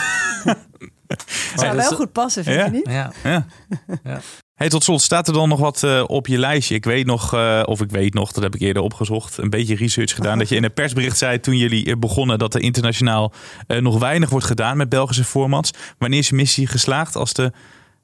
Het 1.06 1.60
zou 1.60 1.76
wel 1.76 1.90
goed 1.94 2.12
passen, 2.12 2.44
vind 2.44 2.56
Ja. 2.56 2.64
je 2.64 2.70
niet? 2.70 2.86
Ja. 2.88 3.12
Ja. 3.22 4.20
Hey, 4.54 4.68
tot 4.68 4.84
slot, 4.84 5.00
staat 5.00 5.28
er 5.28 5.34
dan 5.34 5.48
nog 5.48 5.60
wat 5.60 5.82
eh, 5.82 6.04
op 6.06 6.26
je 6.26 6.38
lijstje? 6.38 6.74
Ik 6.74 6.84
weet 6.84 7.06
nog, 7.06 7.34
eh, 7.34 7.62
of 7.64 7.80
ik 7.80 7.90
weet 7.90 8.14
nog, 8.14 8.32
dat 8.32 8.42
heb 8.42 8.54
ik 8.54 8.60
eerder 8.60 8.82
opgezocht, 8.82 9.38
een 9.38 9.50
beetje 9.50 9.76
research 9.76 10.14
gedaan. 10.14 10.38
dat 10.38 10.48
je 10.48 10.56
in 10.56 10.64
een 10.64 10.72
persbericht 10.72 11.18
zei 11.18 11.40
toen 11.40 11.56
jullie 11.56 11.86
eh, 11.86 11.96
begonnen 11.98 12.38
dat 12.38 12.54
er 12.54 12.60
internationaal 12.60 13.32
nog 13.66 13.98
weinig 13.98 14.30
wordt 14.30 14.46
gedaan 14.46 14.76
met 14.76 14.88
Belgische 14.88 15.24
formats. 15.24 15.70
Wanneer 15.98 16.18
is 16.18 16.28
je 16.28 16.34
missie 16.34 16.66
geslaagd 16.66 17.16
als 17.16 17.32
de 17.32 17.52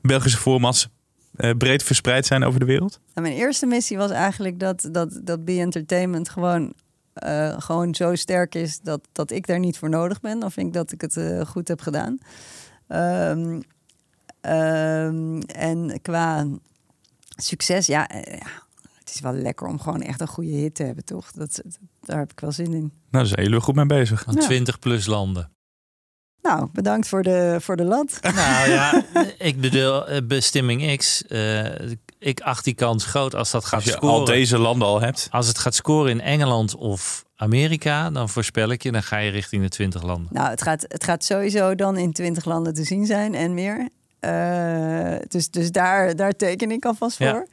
Belgische 0.01 0.39
formats 0.39 0.89
breed 1.59 1.83
verspreid 1.83 2.27
zijn 2.27 2.45
over 2.45 2.61
de 2.61 2.67
wereld? 2.67 3.01
Nou, 3.15 3.27
mijn 3.29 3.39
eerste 3.39 3.67
missie 3.67 3.97
was 3.97 4.11
eigenlijk 4.11 4.61
dat, 4.61 4.89
dat, 4.93 5.21
dat 5.25 5.45
Be 5.45 5.59
Entertainment 5.59 6.29
gewoon, 6.29 6.73
gewoon 7.59 7.95
zo 7.95 8.15
sterk 8.15 8.55
is 8.55 8.81
dat, 8.81 9.01
dat 9.13 9.31
ik 9.31 9.47
daar 9.47 9.59
niet 9.59 9.79
voor 9.79 9.89
nodig 9.89 10.21
ben. 10.21 10.41
Dan 10.41 10.53
vind 10.53 10.67
ik 10.67 10.73
dat 10.73 10.93
ik 10.93 11.01
het 11.01 11.19
goed 11.49 11.69
heb 11.69 11.81
gedaan. 11.81 12.19
Ehm, 12.89 13.61
ehm, 14.41 15.41
en 15.41 15.99
qua 16.03 16.47
succes, 17.37 17.87
ja, 17.87 18.09
eh, 18.09 18.39
ja, 18.39 18.47
het 18.99 19.15
is 19.15 19.21
wel 19.21 19.33
lekker 19.33 19.67
om 19.67 19.81
gewoon 19.81 20.01
echt 20.03 20.21
een 20.21 20.27
goede 20.29 20.51
hit 20.51 20.75
te 20.75 20.83
hebben, 20.83 21.05
toch? 21.05 21.33
Dat, 21.33 21.61
dat- 21.65 21.79
daar 22.01 22.19
heb 22.19 22.33
ik 22.33 22.41
wel 22.41 22.53
zin 22.53 22.73
in. 22.73 22.81
Nou, 22.81 22.91
daar 23.11 23.27
zijn 23.27 23.43
jullie 23.43 23.61
goed 23.61 23.75
mee 23.75 23.87
bezig. 23.87 24.25
Ja. 24.31 24.41
20 24.41 24.79
plus 24.79 25.07
landen. 25.07 25.51
Nou, 26.43 26.69
bedankt 26.73 27.09
voor 27.09 27.23
de, 27.23 27.57
voor 27.61 27.77
de 27.77 27.85
lat. 27.85 28.19
Nou 28.35 28.71
ja, 28.71 29.05
ik 29.39 29.61
bedoel, 29.61 30.07
eh, 30.09 30.27
bestemming 30.27 30.97
X. 30.97 31.27
eh, 31.27 31.91
ik 32.19 32.41
acht 32.41 32.65
die 32.65 32.75
kans 32.75 33.05
groot 33.05 33.35
als 33.35 33.51
dat 33.51 33.65
gaat 33.65 33.75
Als 33.75 33.85
je 33.85 33.91
scoren. 33.91 34.15
al 34.15 34.25
deze 34.25 34.59
landen 34.59 34.89
al 34.89 35.01
hebt. 35.01 35.29
Als 35.31 35.47
het 35.47 35.59
gaat 35.59 35.75
scoren 35.75 36.11
in 36.11 36.21
Engeland 36.21 36.75
of 36.77 37.25
Amerika, 37.37 38.11
dan 38.11 38.29
voorspel 38.29 38.71
ik 38.71 38.83
je, 38.83 38.93
dan 38.93 39.03
ga 39.03 39.17
je 39.19 39.31
richting 39.31 39.63
de 39.63 39.69
20 39.69 40.03
landen. 40.03 40.29
Nou, 40.33 40.49
het 40.51 40.63
gaat, 40.63 40.85
het 40.89 41.05
gaat 41.05 41.25
sowieso 41.25 41.75
dan 41.75 41.97
in 41.97 42.13
20 42.13 42.45
landen 42.45 42.75
te 42.75 42.85
zien 42.85 43.07
zijn 43.07 43.35
en 43.35 43.55
meer. 43.55 43.89
Eh, 44.21 45.17
dus 45.29 45.51
dus 45.51 45.73
daar, 45.73 46.17
daar 46.17 46.33
teken 46.33 46.71
ik 46.71 46.85
alvast 46.85 47.19
Ja. 47.19 47.31
voor. 47.31 47.47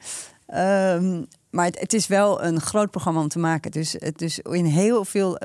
Ehm, 0.46 1.22
maar 1.50 1.64
het, 1.64 1.80
het 1.80 1.92
is 1.92 2.06
wel 2.06 2.42
een 2.44 2.60
groot 2.60 2.90
programma 2.90 3.20
om 3.20 3.28
te 3.28 3.38
maken. 3.38 3.70
Dus, 3.70 3.96
dus 4.16 4.38
in 4.38 4.64
heel 4.64 5.04
veel, 5.04 5.38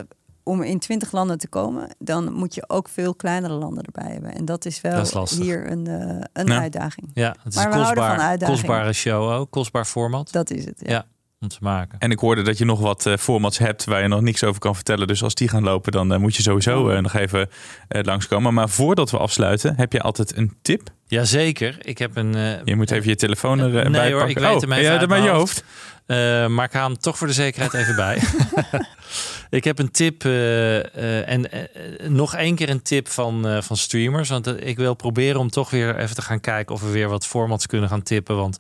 om 0.44 0.62
in 0.62 0.80
20 0.80 1.12
landen 1.12 1.38
te 1.38 1.48
komen, 1.48 1.88
dan 2.00 2.34
moet 2.34 2.56
je 2.56 2.64
ook 2.70 2.90
veel 2.90 3.16
kleinere 3.16 3.54
landen 3.54 3.84
erbij 3.84 4.12
hebben. 4.12 4.34
En 4.36 4.46
dat 4.46 4.66
is 4.66 4.82
wel 4.82 4.92
Dat 4.96 5.06
is 5.06 5.14
lastig. 5.14 5.40
hier 5.40 5.72
een, 5.72 5.88
eh, 5.88 6.18
een 6.34 6.48
Ja. 6.48 6.60
uitdaging. 6.60 7.10
Ja, 7.14 7.36
het 7.44 7.54
is 7.54 7.56
Maar 7.56 7.66
een 7.66 7.72
we 7.72 7.78
houden 7.78 8.04
van 8.04 8.16
kostbaar, 8.18 8.50
kostbare 8.50 8.94
show 8.94 9.30
ook, 9.32 9.52
kostbaar 9.52 9.86
format 9.86 10.32
Dat 10.32 10.50
is 10.52 10.66
het. 10.66 10.80
Ja. 10.80 10.92
Ja. 10.92 11.06
Om 11.44 11.50
te 11.50 11.58
maken. 11.62 12.00
En 12.00 12.12
ik 12.12 12.20
hoorde 12.20 12.42
dat 12.42 12.58
je 12.58 12.66
nog 12.66 12.80
wat 12.80 13.06
eh, 13.06 13.18
formats 13.18 13.58
hebt 13.58 13.86
waar 13.86 14.02
je 14.02 14.08
nog 14.08 14.22
niks 14.22 14.44
over 14.44 14.60
kan 14.60 14.76
vertellen. 14.76 15.08
Dus 15.08 15.24
als 15.24 15.36
die 15.36 15.48
gaan 15.48 15.64
lopen, 15.64 15.92
dan 15.92 16.14
eh, 16.14 16.20
moet 16.20 16.36
je 16.36 16.42
sowieso 16.42 16.90
eh, 16.90 17.02
nog 17.02 17.14
even 17.14 17.50
langskomen. 17.88 18.54
Maar 18.54 18.70
voordat 18.70 19.12
we 19.12 19.18
afsluiten, 19.18 19.74
heb 19.78 19.94
je 19.94 20.02
altijd 20.02 20.38
een 20.38 20.54
tip? 20.62 20.90
Jazeker, 21.08 21.78
ik 21.82 21.98
heb 21.98 22.16
een... 22.16 22.34
Je 22.64 22.76
moet 22.76 22.92
even 22.92 23.10
je 23.10 23.16
telefoon 23.16 23.60
erbij 23.60 23.84
Nee 23.84 23.92
pakken. 23.92 24.12
hoor, 24.12 24.30
ik 24.30 24.38
weet 24.38 24.48
oh, 24.48 24.56
even 24.56 24.82
ja, 24.82 24.98
uit 24.98 25.10
mijn 25.10 25.24
je 25.24 25.30
hoofd. 25.30 25.64
Eh, 26.06 26.48
maar 26.48 26.66
ik 26.66 26.74
haal 26.74 26.90
hem 26.90 26.98
toch 26.98 27.18
voor 27.18 27.28
de 27.28 27.34
zekerheid 27.34 27.74
even 27.74 27.96
bij. 27.96 28.22
ik 29.60 29.64
heb 29.64 29.80
een 29.80 29.92
tip 29.92 30.24
en 31.26 31.50
nog 32.08 32.36
één 32.36 32.56
keer 32.56 32.70
een 32.70 32.82
tip 32.82 33.08
van, 33.08 33.64
van 33.64 33.78
streamers. 33.78 34.30
Want 34.30 34.48
ik 34.66 34.78
wil 34.78 34.94
proberen 34.94 35.40
om 35.40 35.50
toch 35.50 35.70
weer 35.70 35.98
even 35.98 36.16
te 36.16 36.22
gaan 36.22 36.40
kijken 36.40 36.76
of 36.76 36.82
we 36.82 36.92
weer 36.92 37.10
wat 37.10 37.28
formats 37.28 37.68
kunnen 37.68 37.90
gaan 37.90 38.04
tippen. 38.04 38.36
Want, 38.36 38.60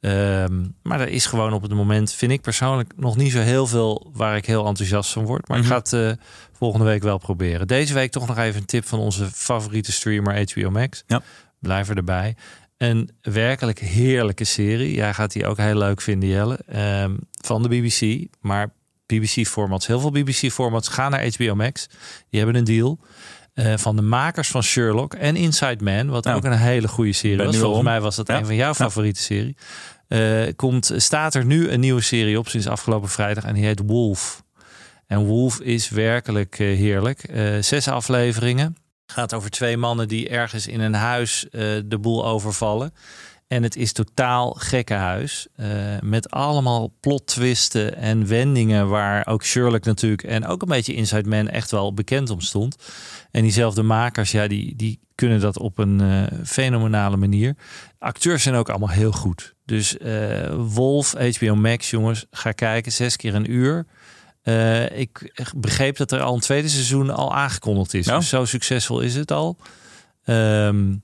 ehm, 0.00 0.64
maar 0.82 1.00
er 1.00 1.08
is 1.08 1.26
gewoon 1.26 1.52
op 1.52 1.62
het 1.62 1.74
moment, 1.74 2.12
vind 2.12 2.32
ik 2.32 2.40
persoonlijk, 2.40 2.92
nog 2.96 3.16
niet 3.16 3.32
zo 3.32 3.38
heel 3.40 3.66
veel 3.66 4.10
waar 4.14 4.36
ik 4.36 4.46
heel 4.46 4.66
enthousiast 4.66 5.12
van 5.12 5.24
word. 5.24 5.48
Maar 5.48 5.58
Mhm. 5.58 5.66
ik 5.66 5.72
ga 5.72 5.78
het 5.78 5.92
eh, 5.92 6.24
volgende 6.52 6.86
week 6.86 7.02
wel 7.02 7.18
proberen. 7.18 7.66
Deze 7.66 7.94
week 7.94 8.10
toch 8.10 8.26
nog 8.26 8.38
even 8.38 8.60
een 8.60 8.66
tip 8.66 8.86
van 8.86 8.98
onze 8.98 9.30
favoriete 9.32 9.92
streamer 9.92 10.50
HBO 10.52 10.70
Max. 10.70 11.02
Ja. 11.06 11.22
Blijf 11.58 11.88
er 11.88 11.96
erbij. 11.96 12.36
Een 12.76 13.10
werkelijk 13.22 13.78
heerlijke 13.78 14.44
serie. 14.44 14.94
Jij 14.94 15.14
gaat 15.14 15.32
die 15.32 15.46
ook 15.46 15.56
heel 15.56 15.74
leuk 15.76 16.00
vinden, 16.00 16.28
Jelle. 16.28 16.58
Ehm, 16.66 17.16
van 17.42 17.62
de 17.62 17.68
BBC. 17.68 18.26
Maar 18.40 18.72
BBC-formats. 19.06 19.86
Heel 19.86 20.00
veel 20.00 20.10
BBC-formats 20.10 20.88
gaan 20.88 21.10
naar 21.10 21.26
HBO 21.34 21.54
Max. 21.54 21.86
Die 22.30 22.40
hebben 22.40 22.56
een 22.58 22.64
deal. 22.64 22.98
Eh, 23.54 23.76
van 23.76 23.96
de 23.96 24.02
makers 24.02 24.48
van 24.48 24.62
Sherlock 24.62 25.14
en 25.14 25.36
Inside 25.36 25.84
Man. 25.84 26.08
Wat 26.08 26.24
Nou, 26.24 26.36
ook 26.36 26.44
een 26.44 26.52
hele 26.52 26.88
goede 26.88 27.12
serie 27.12 27.36
was. 27.36 27.56
Volgens 27.56 27.78
om. 27.78 27.84
mij 27.84 28.00
was 28.00 28.16
dat 28.16 28.26
Ja. 28.28 28.38
een 28.38 28.46
van 28.46 28.54
jouw 28.54 28.68
Ja. 28.68 28.74
favoriete 28.74 29.20
serie. 29.22 29.56
eh, 30.08 30.42
komt, 30.56 30.92
staat 30.96 31.34
er 31.34 31.44
nu 31.44 31.68
een 31.70 31.80
nieuwe 31.80 32.00
serie 32.00 32.38
op 32.38 32.48
sinds 32.48 32.66
afgelopen 32.66 33.08
vrijdag 33.08 33.44
en 33.44 33.54
die 33.54 33.64
heet 33.64 33.80
Wolf. 33.86 34.42
En 35.06 35.24
Wolf 35.24 35.60
is 35.60 35.88
werkelijk 35.88 36.58
eh, 36.58 36.66
heerlijk. 36.66 37.20
Zes 37.60 37.88
afleveringen. 37.88 38.76
Gaat 39.06 39.34
over 39.34 39.50
twee 39.50 39.76
mannen 39.76 40.08
die 40.08 40.28
ergens 40.28 40.66
in 40.66 40.80
een 40.80 40.94
huis 40.94 41.46
de 41.84 41.98
boel 42.00 42.26
overvallen. 42.26 42.92
En 43.48 43.62
het 43.62 43.76
is 43.76 43.92
totaal 43.92 44.50
gekkenhuis. 44.50 45.46
eh 45.56 45.66
met 46.00 46.30
allemaal 46.30 46.92
plottwisten 47.00 47.96
en 47.96 48.26
wendingen 48.26 48.88
waar 48.88 49.26
ook 49.26 49.44
Sherlock 49.44 49.84
natuurlijk 49.84 50.22
en 50.22 50.46
ook 50.46 50.62
een 50.62 50.68
beetje 50.68 50.94
Inside 50.94 51.28
Man 51.28 51.48
echt 51.48 51.70
wel 51.70 51.94
bekend 51.94 52.30
om 52.30 52.40
stond. 52.40 52.76
En 53.30 53.42
diezelfde 53.42 53.82
makers, 53.82 54.30
ja, 54.30 54.46
die, 54.46 54.76
die 54.76 55.00
kunnen 55.14 55.40
dat 55.40 55.58
op 55.58 55.78
een 55.78 56.00
eh, 56.00 56.38
fenomenale 56.44 57.16
manier. 57.16 57.56
Acteurs 57.98 58.42
zijn 58.42 58.54
ook 58.54 58.68
allemaal 58.68 58.88
heel 58.88 59.12
goed. 59.12 59.54
Dus 59.64 59.98
eh, 59.98 60.54
Wolf, 60.54 61.12
HBO 61.12 61.54
Max, 61.54 61.90
jongens, 61.90 62.26
ga 62.30 62.52
kijken. 62.52 62.92
Zes 62.92 63.16
keer 63.16 63.34
een 63.34 63.50
uur. 63.50 63.86
Eh, 64.42 64.98
ik 64.98 65.42
begreep 65.56 65.96
dat 65.96 66.12
er 66.12 66.20
al 66.20 66.34
een 66.34 66.40
tweede 66.40 66.68
seizoen 66.68 67.10
al 67.10 67.34
aangekondigd 67.34 67.94
is. 67.94 68.06
Ja. 68.06 68.16
Dus 68.16 68.28
zo 68.28 68.44
succesvol 68.44 69.00
is 69.00 69.14
het 69.14 69.30
al. 69.30 69.56
Ehm, 70.24 70.94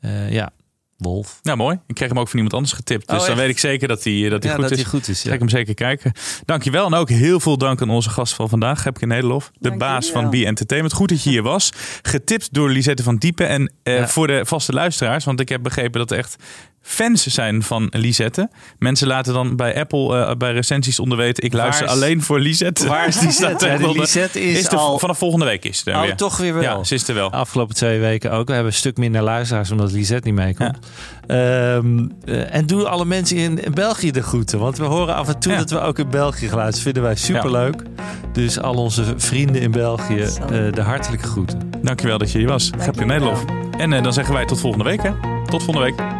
eh, 0.00 0.32
ja, 0.32 0.52
Wolf. 1.00 1.38
Nou, 1.42 1.56
mooi. 1.56 1.78
Ik 1.86 1.94
kreeg 1.94 2.08
hem 2.08 2.18
ook 2.18 2.26
van 2.28 2.34
iemand 2.36 2.54
anders 2.54 2.72
getipt. 2.72 3.08
Dus 3.08 3.20
Oh, 3.20 3.26
dan 3.26 3.36
weet 3.36 3.48
ik 3.48 3.58
zeker 3.58 3.88
dat 3.88 4.04
hij, 4.04 4.28
dat 4.28 4.42
hij 4.42 4.52
Ja, 4.52 4.58
goed 4.58 4.62
dat 4.68 4.70
is. 4.70 4.76
hij 4.82 4.86
goed 4.90 5.08
is, 5.08 5.22
Ga 5.22 5.32
ik 5.32 5.38
hem 5.38 5.48
zeker 5.48 5.74
kijken. 5.74 6.12
Dankjewel. 6.44 6.86
En 6.86 6.94
ook 6.94 7.08
heel 7.08 7.40
veel 7.40 7.58
dank 7.58 7.82
aan 7.82 7.90
onze 7.90 8.10
gast 8.10 8.34
van 8.34 8.48
vandaag, 8.48 8.82
Gepke 8.82 9.06
Nederlof. 9.06 9.50
De 9.52 9.68
Dank 9.68 9.80
baas 9.80 10.10
van. 10.10 10.30
B 10.30 10.34
Entertainment. 10.34 10.94
Goed 10.94 11.08
dat 11.08 11.22
je 11.22 11.30
hier 11.30 11.42
was. 11.42 11.72
Getipt 12.02 12.54
door 12.54 12.70
Lisette 12.70 13.02
van 13.02 13.16
Diepen. 13.16 13.48
En 13.48 13.72
eh, 13.82 13.96
Ja. 13.98 14.08
voor 14.08 14.26
de 14.26 14.40
vaste 14.46 14.72
luisteraars, 14.72 15.24
want 15.24 15.40
ik 15.40 15.48
heb 15.48 15.62
begrepen 15.62 16.00
dat 16.00 16.10
er 16.10 16.18
echt 16.18 16.36
fans 16.82 17.26
zijn 17.26 17.62
van 17.62 17.86
Lisette. 17.90 18.48
Mensen 18.78 19.06
laten 19.06 19.32
dan 19.34 19.56
bij 19.56 19.80
Apple 19.80 20.16
eh, 20.24 20.34
bij 20.36 20.52
recensies 20.52 21.00
onderweten. 21.00 21.44
Ik 21.44 21.52
luister 21.52 21.86
is- 21.86 21.92
alleen 21.92 22.22
voor 22.22 22.40
Lisette. 22.40 22.88
Waar 22.88 23.06
is 23.08 23.20
Lisette? 23.26 23.66
Ja, 23.66 23.76
Lisette 23.92 24.40
is 24.42 24.68
de- 24.68 24.76
al- 24.76 24.98
Vanaf 24.98 25.18
volgende 25.18 25.44
week 25.44 25.64
is 25.64 25.78
het 25.78 25.86
er 25.86 25.94
Oh, 25.94 26.00
weer. 26.02 26.16
toch 26.16 26.36
weer 26.36 26.54
wel. 26.54 26.62
Ja, 26.62 26.84
ze 26.84 26.94
is 26.94 27.08
er 27.08 27.14
wel. 27.14 27.30
Afgelopen 27.32 27.74
twee 27.74 28.00
weken 28.00 28.32
ook. 28.32 28.46
We 28.46 28.52
hebben 28.52 28.72
een 28.72 28.78
stuk 28.78 28.96
minder 28.96 29.22
luisteraars 29.22 29.70
omdat 29.70 29.92
Lisette 29.92 30.26
niet 30.28 30.36
meekomt. 30.38 30.78
Ehm, 31.26 32.06
eh, 32.24 32.54
en 32.54 32.66
doe 32.66 32.88
alle 32.88 33.04
mensen 33.04 33.36
in 33.36 33.60
België 33.74 34.10
de 34.10 34.22
groeten. 34.22 34.58
Want 34.58 34.78
we 34.78 34.84
horen 34.84 35.14
af 35.14 35.28
en 35.28 35.38
toe 35.38 35.52
Ja. 35.52 35.58
dat 35.58 35.70
we 35.70 35.80
ook 35.80 35.98
in 35.98 36.10
België 36.10 36.48
geluid. 36.48 36.72
Dat 36.72 36.82
vinden 36.82 37.02
wij 37.02 37.16
superleuk. 37.16 37.82
Dus 38.32 38.60
al 38.60 38.74
onze 38.74 39.04
vrienden 39.16 39.62
in 39.62 39.70
België 39.70 40.20
eh, 40.22 40.48
de 40.72 40.82
hartelijke 40.82 41.26
groeten. 41.26 41.70
Dankjewel 41.82 42.18
dat 42.18 42.32
je 42.32 42.38
hier 42.38 42.48
was. 42.48 42.70
Gepke 42.78 42.90
jullie 43.00 43.06
Nederlof. 43.06 43.44
En 43.78 44.02
dan 44.02 44.12
zeggen 44.12 44.34
wij 44.34 44.44
tot 44.46 44.60
volgende 44.60 44.84
week. 44.84 45.02
Hè? 45.02 45.10
Tot 45.46 45.62
volgende 45.62 45.90
week. 45.94 46.19